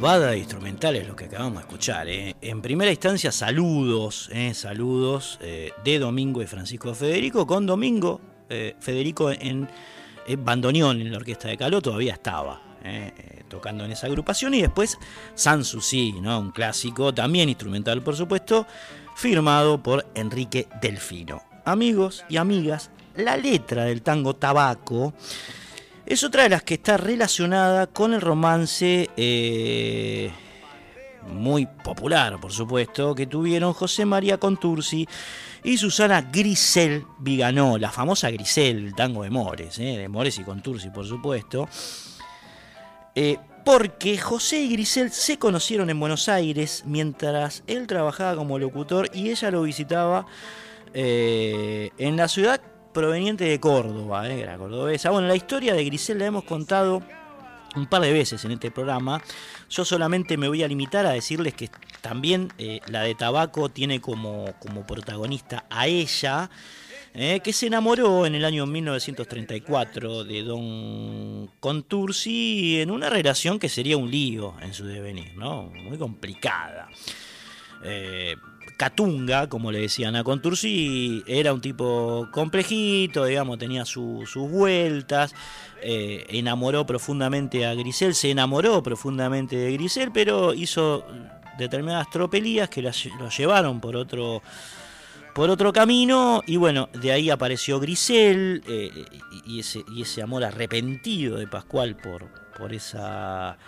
[0.00, 2.08] Pavada de instrumentales lo que acabamos de escuchar.
[2.08, 2.34] ¿eh?
[2.40, 4.54] En primera instancia, saludos, ¿eh?
[4.54, 8.20] saludos eh, de Domingo y Francisco Federico, con Domingo
[8.80, 9.66] Federico en,
[10.38, 12.60] bandoneón en la orquesta de Caló, todavía estaba.
[13.48, 14.98] tocando en esa agrupación y después
[15.34, 16.38] Sanssouci, ¿no?
[16.38, 18.66] un clásico también instrumental por supuesto
[19.16, 25.14] firmado por Enrique Delfino amigos y amigas la letra del tango Tabaco
[26.12, 30.30] es otra de las que está relacionada con el romance eh,
[31.26, 35.08] muy popular, por supuesto, que tuvieron José María Contursi
[35.64, 40.42] y Susana Grisel Viganó, la famosa Grisel, el tango de Mores, eh, de Mores y
[40.42, 41.66] Contursi, por supuesto.
[43.14, 49.08] Eh, porque José y Grisel se conocieron en Buenos Aires mientras él trabajaba como locutor
[49.14, 50.26] y ella lo visitaba
[50.94, 52.60] en la ciudad
[52.92, 55.10] proveniente de Córdoba, eh, era cordobesa.
[55.10, 57.02] Bueno, la historia de Grisel la hemos contado
[57.76, 59.22] un par de veces en este programa.
[59.70, 61.70] Yo solamente me voy a limitar a decirles que
[62.00, 66.50] también eh, la de Tabaco tiene como, como protagonista a ella,
[67.14, 73.68] eh, que se enamoró en el año 1934 de Don Contursi en una relación que
[73.68, 75.64] sería un lío en su devenir, ¿no?
[75.64, 76.88] Muy complicada.
[77.84, 78.36] Eh,
[78.76, 85.34] Catunga, como le decían a Contursi, era un tipo complejito, digamos, tenía su- sus vueltas,
[85.82, 91.04] eh, enamoró profundamente a Grisel, se enamoró profundamente de Grisel, pero hizo
[91.58, 92.90] determinadas tropelías que lo
[93.28, 94.42] llevaron por otro,
[95.34, 98.90] por otro camino, y bueno, de ahí apareció Grisel, eh,
[99.46, 102.26] y ese, y ese amor arrepentido de Pascual por,
[102.58, 103.58] por esa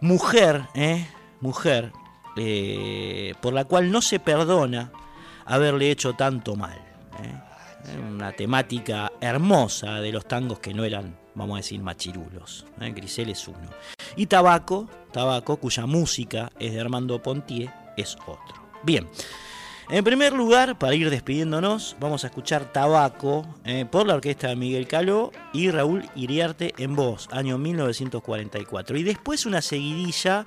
[0.00, 1.06] mujer, ¿eh?
[1.40, 1.92] mujer,
[2.36, 4.90] eh, por la cual no se perdona
[5.44, 6.78] haberle hecho tanto mal.
[7.22, 7.98] ¿eh?
[8.10, 12.64] Una temática hermosa de los tangos que no eran, vamos a decir, machirulos.
[12.80, 12.92] ¿eh?
[12.94, 13.68] Grisel es uno.
[14.16, 18.62] Y Tabaco, Tabaco, cuya música es de Armando Pontier, es otro.
[18.82, 19.08] Bien.
[19.90, 23.44] En primer lugar, para ir despidiéndonos, vamos a escuchar Tabaco
[23.90, 28.96] por la orquesta de Miguel Caló y Raúl Iriarte en voz, año 1944.
[28.96, 30.46] Y después una seguidilla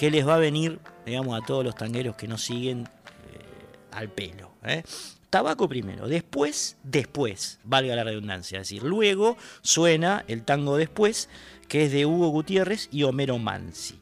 [0.00, 2.88] que les va a venir, digamos, a todos los tangueros que nos siguen
[3.34, 3.38] eh,
[3.90, 4.50] al pelo.
[4.64, 4.82] ¿eh?
[5.28, 11.28] Tabaco primero, después, después, valga la redundancia, es decir, luego suena el tango después,
[11.68, 14.00] que es de Hugo Gutiérrez y Homero Mansi.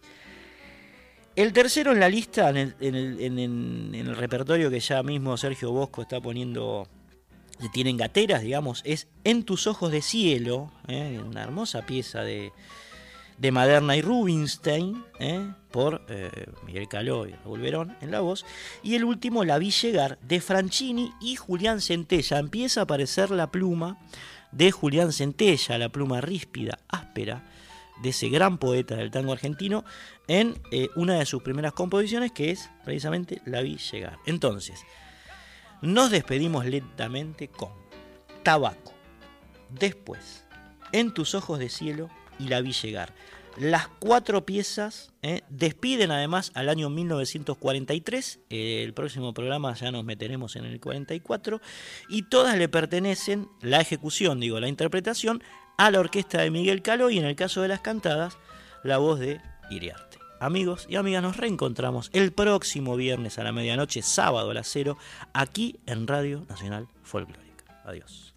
[1.35, 6.87] El tercero en la lista, en el, repertorio que ya mismo Sergio Bosco está poniendo,
[7.61, 11.21] que tienen gateras, digamos, es En tus ojos de cielo, ¿eh?
[11.27, 12.53] una hermosa pieza de,
[13.39, 15.49] de Maderna y Rubinstein, ¿eh?
[15.71, 16.31] por eh,
[16.67, 18.45] Miguel Caló y Raúl Verón en la voz.
[18.83, 22.39] Y el último, La vi llegar, de Franchini y Julián Centella.
[22.39, 23.99] Empieza a aparecer la pluma
[24.51, 27.45] de Julián Centella, la pluma ríspida, áspera,
[28.03, 29.85] de ese gran poeta del tango argentino,
[30.27, 34.19] en eh, una de sus primeras composiciones, que es precisamente La vi llegar.
[34.27, 34.85] Entonces,
[35.81, 37.71] nos despedimos lentamente con
[38.43, 38.95] Tabaco,
[39.71, 40.45] después,
[40.91, 42.09] En tus ojos de cielo
[42.39, 43.13] y La vi llegar.
[43.59, 50.05] Las cuatro piezas eh, despiden además al año 1943, eh, el próximo programa ya nos
[50.05, 51.61] meteremos en el 44,
[52.09, 55.43] y todas le pertenecen, la ejecución, digo, la interpretación,
[55.77, 58.39] a la orquesta de Miguel Caló y en el caso de las cantadas,
[58.85, 59.41] la voz de
[59.71, 60.19] Iriarte.
[60.41, 64.97] Amigos y amigas, nos reencontramos el próximo viernes a la medianoche, sábado a las cero,
[65.33, 67.65] aquí en Radio Nacional Folclórica.
[67.85, 68.35] Adiós.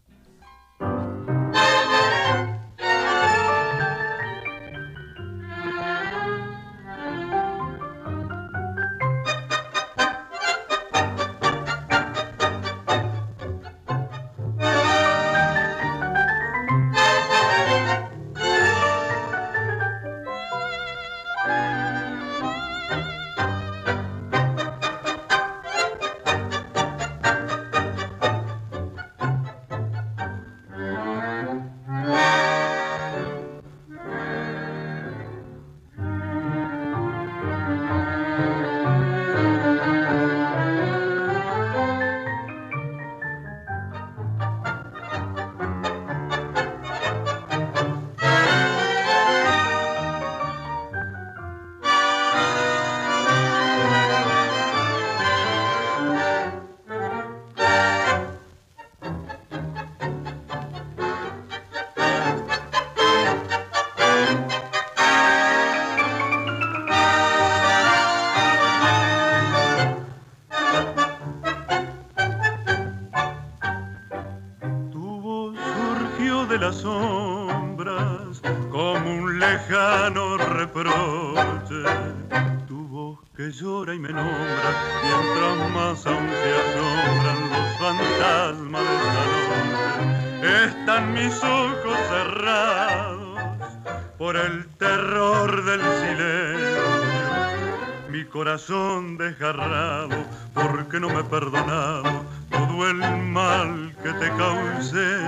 [98.51, 105.21] Corazón desgarrado porque no me he perdonado todo el mal que te causé.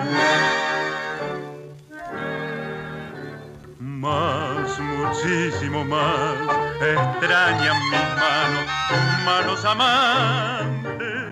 [3.79, 6.35] Más, muchísimo más,
[6.81, 11.31] extrañan mis manos, tus manos amantes.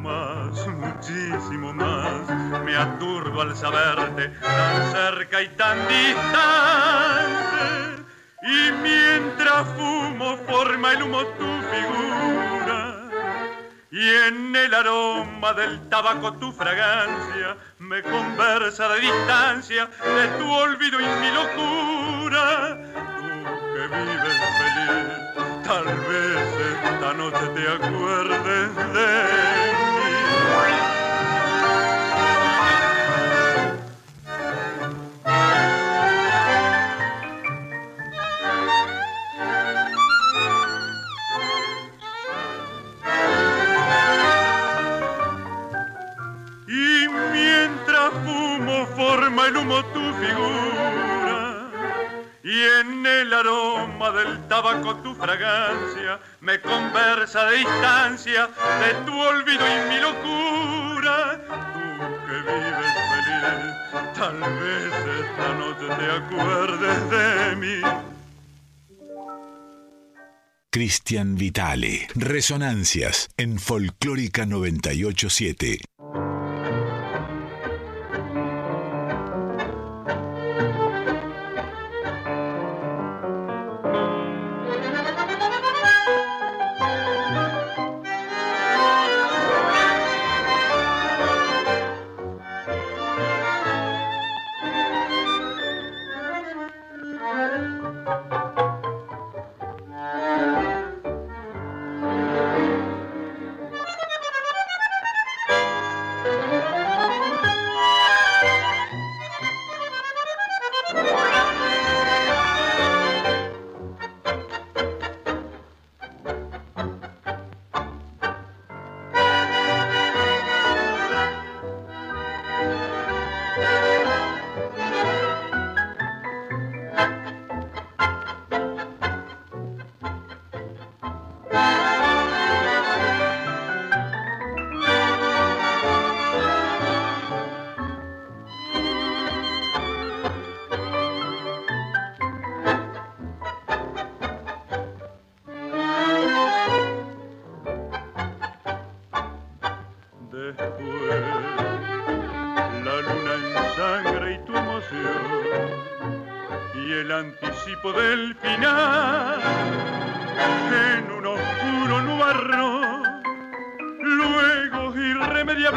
[0.00, 6.27] Más, muchísimo más, me aturdo al saberte tan cerca y tan distante.
[15.38, 22.76] Del tabaco tu fragancia me conversa de distancia de tu olvido y mi locura.
[23.16, 23.28] Tú
[23.72, 26.38] que vives feliz, tal vez
[26.84, 29.87] esta noche te acuerdes de
[48.98, 51.38] forma el humo tu figura
[52.42, 58.48] y en el aroma del tabaco tu fragancia me conversa de distancia
[58.82, 61.16] de tu olvido y mi locura.
[61.74, 61.86] Tú
[62.26, 64.92] que vives feliz, tal vez
[65.22, 67.80] esta noche te acuerdes de mí.
[70.70, 72.08] Cristian Vitale.
[72.16, 75.97] Resonancias en Folclórica 987.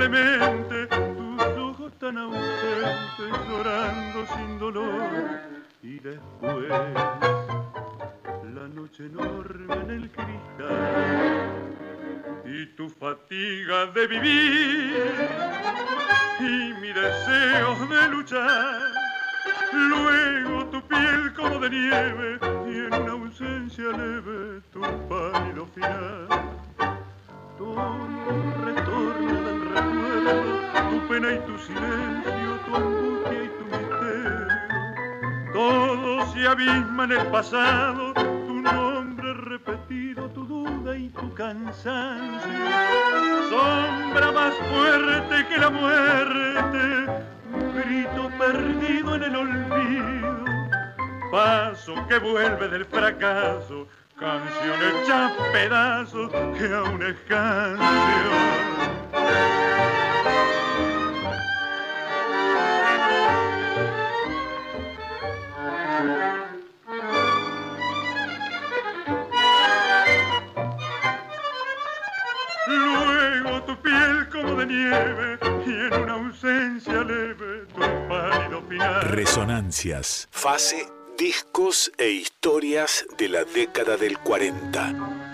[0.10, 5.40] Tus ojos tan ausentes llorando sin dolor,
[5.84, 11.52] y después la noche enorme en el cristal
[12.46, 15.14] y tu fatiga de vivir
[16.40, 18.82] y mi deseo de luchar.
[19.72, 26.28] Luego tu piel como de nieve y en una ausencia leve tu pálido final.
[27.64, 30.34] Un retorno del recuerdo,
[30.90, 34.48] tu pena y tu silencio, tu angustia y tu misterio.
[35.54, 42.52] Todo se abisma en el pasado, tu nombre repetido, tu duda y tu cansancio.
[43.50, 47.12] Sombra más fuerte que la muerte,
[47.54, 50.46] un grito perdido en el olvido.
[51.32, 53.88] Paso que vuelve del fracaso,
[54.22, 58.62] canción hecha pedazos que aún es canción.
[72.68, 79.02] Luego tu piel como de nieve y en una ausencia leve tu pálido final.
[79.02, 80.28] Resonancias.
[80.30, 85.31] Fase, discos e historias de la década del 40.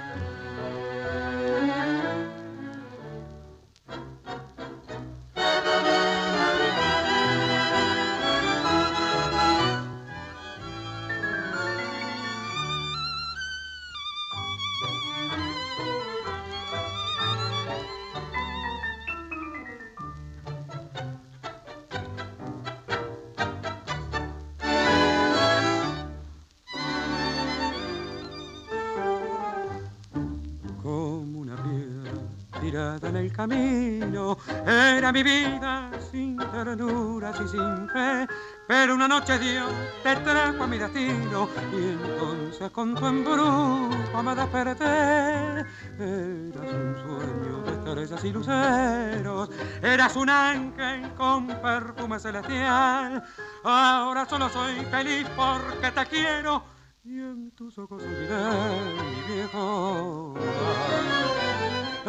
[33.38, 34.38] Camino.
[34.66, 38.28] Era mi vida sin ternuras y sin fe,
[38.68, 39.72] pero una noche Dios
[40.04, 45.60] te trajo a mi destino y entonces con tu embrujo me desperté.
[46.00, 49.50] Eras un sueño de estrellas y luceros,
[49.84, 53.24] eras un ángel con perfume celestial.
[53.64, 56.64] Ahora solo soy feliz porque te quiero
[57.04, 60.34] y en tus ojos olvidé mi viejo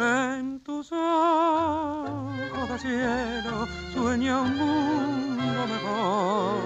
[0.01, 6.61] En tus ojos de cielo sueña un mundo mejor.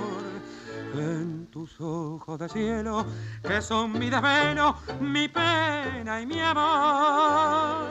[0.94, 3.08] En tus ojos de cielo
[3.42, 7.88] que son mi desvelo, mi pena y mi amor.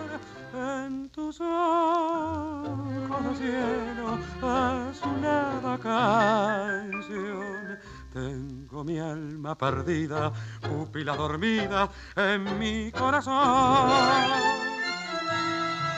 [0.54, 7.78] En tus ojos de cielo azulada canción
[8.12, 13.90] tengo mi alma perdida, pupila dormida en mi corazón.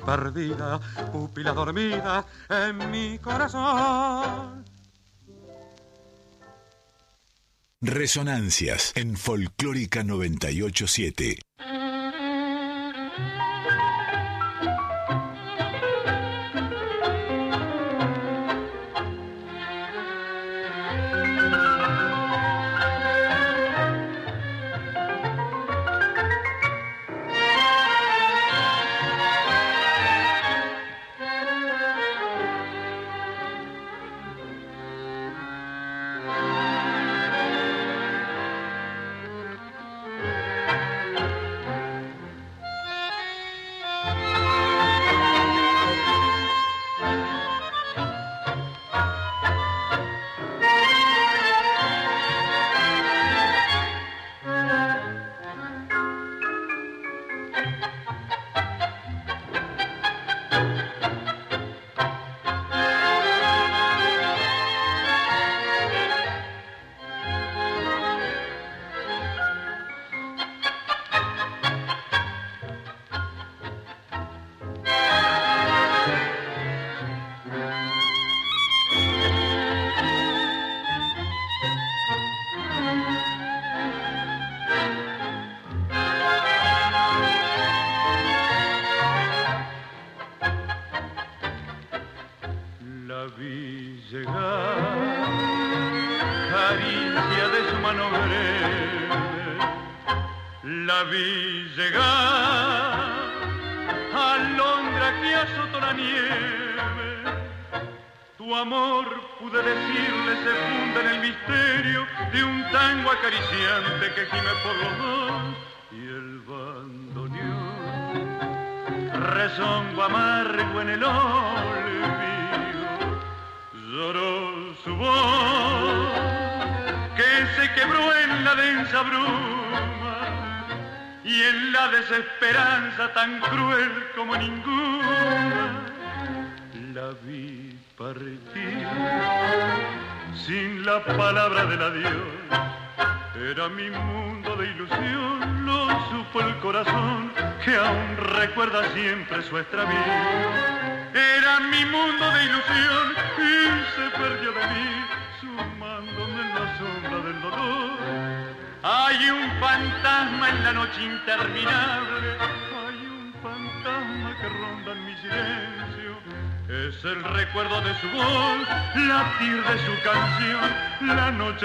[0.00, 0.80] perdida,
[1.12, 4.64] pupila dormida en mi corazón.
[7.80, 11.38] Resonancias en Folclórica 987.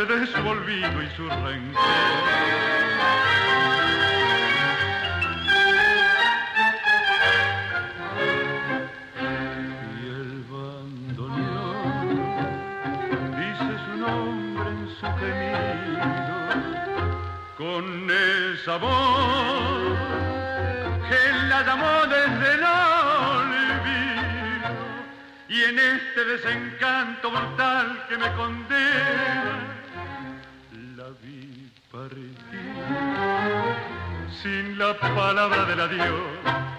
[0.05, 1.83] De su olvido y su rencor.
[9.99, 12.09] Y el bandoneón
[13.39, 16.37] dice su nombre en su gemido
[17.57, 19.97] con esa voz
[21.09, 23.97] que la llamó desde el olvido
[25.49, 28.96] y en este desencanto brutal que me condena
[31.91, 32.35] partir.
[34.41, 36.76] Sin la palabra del adiós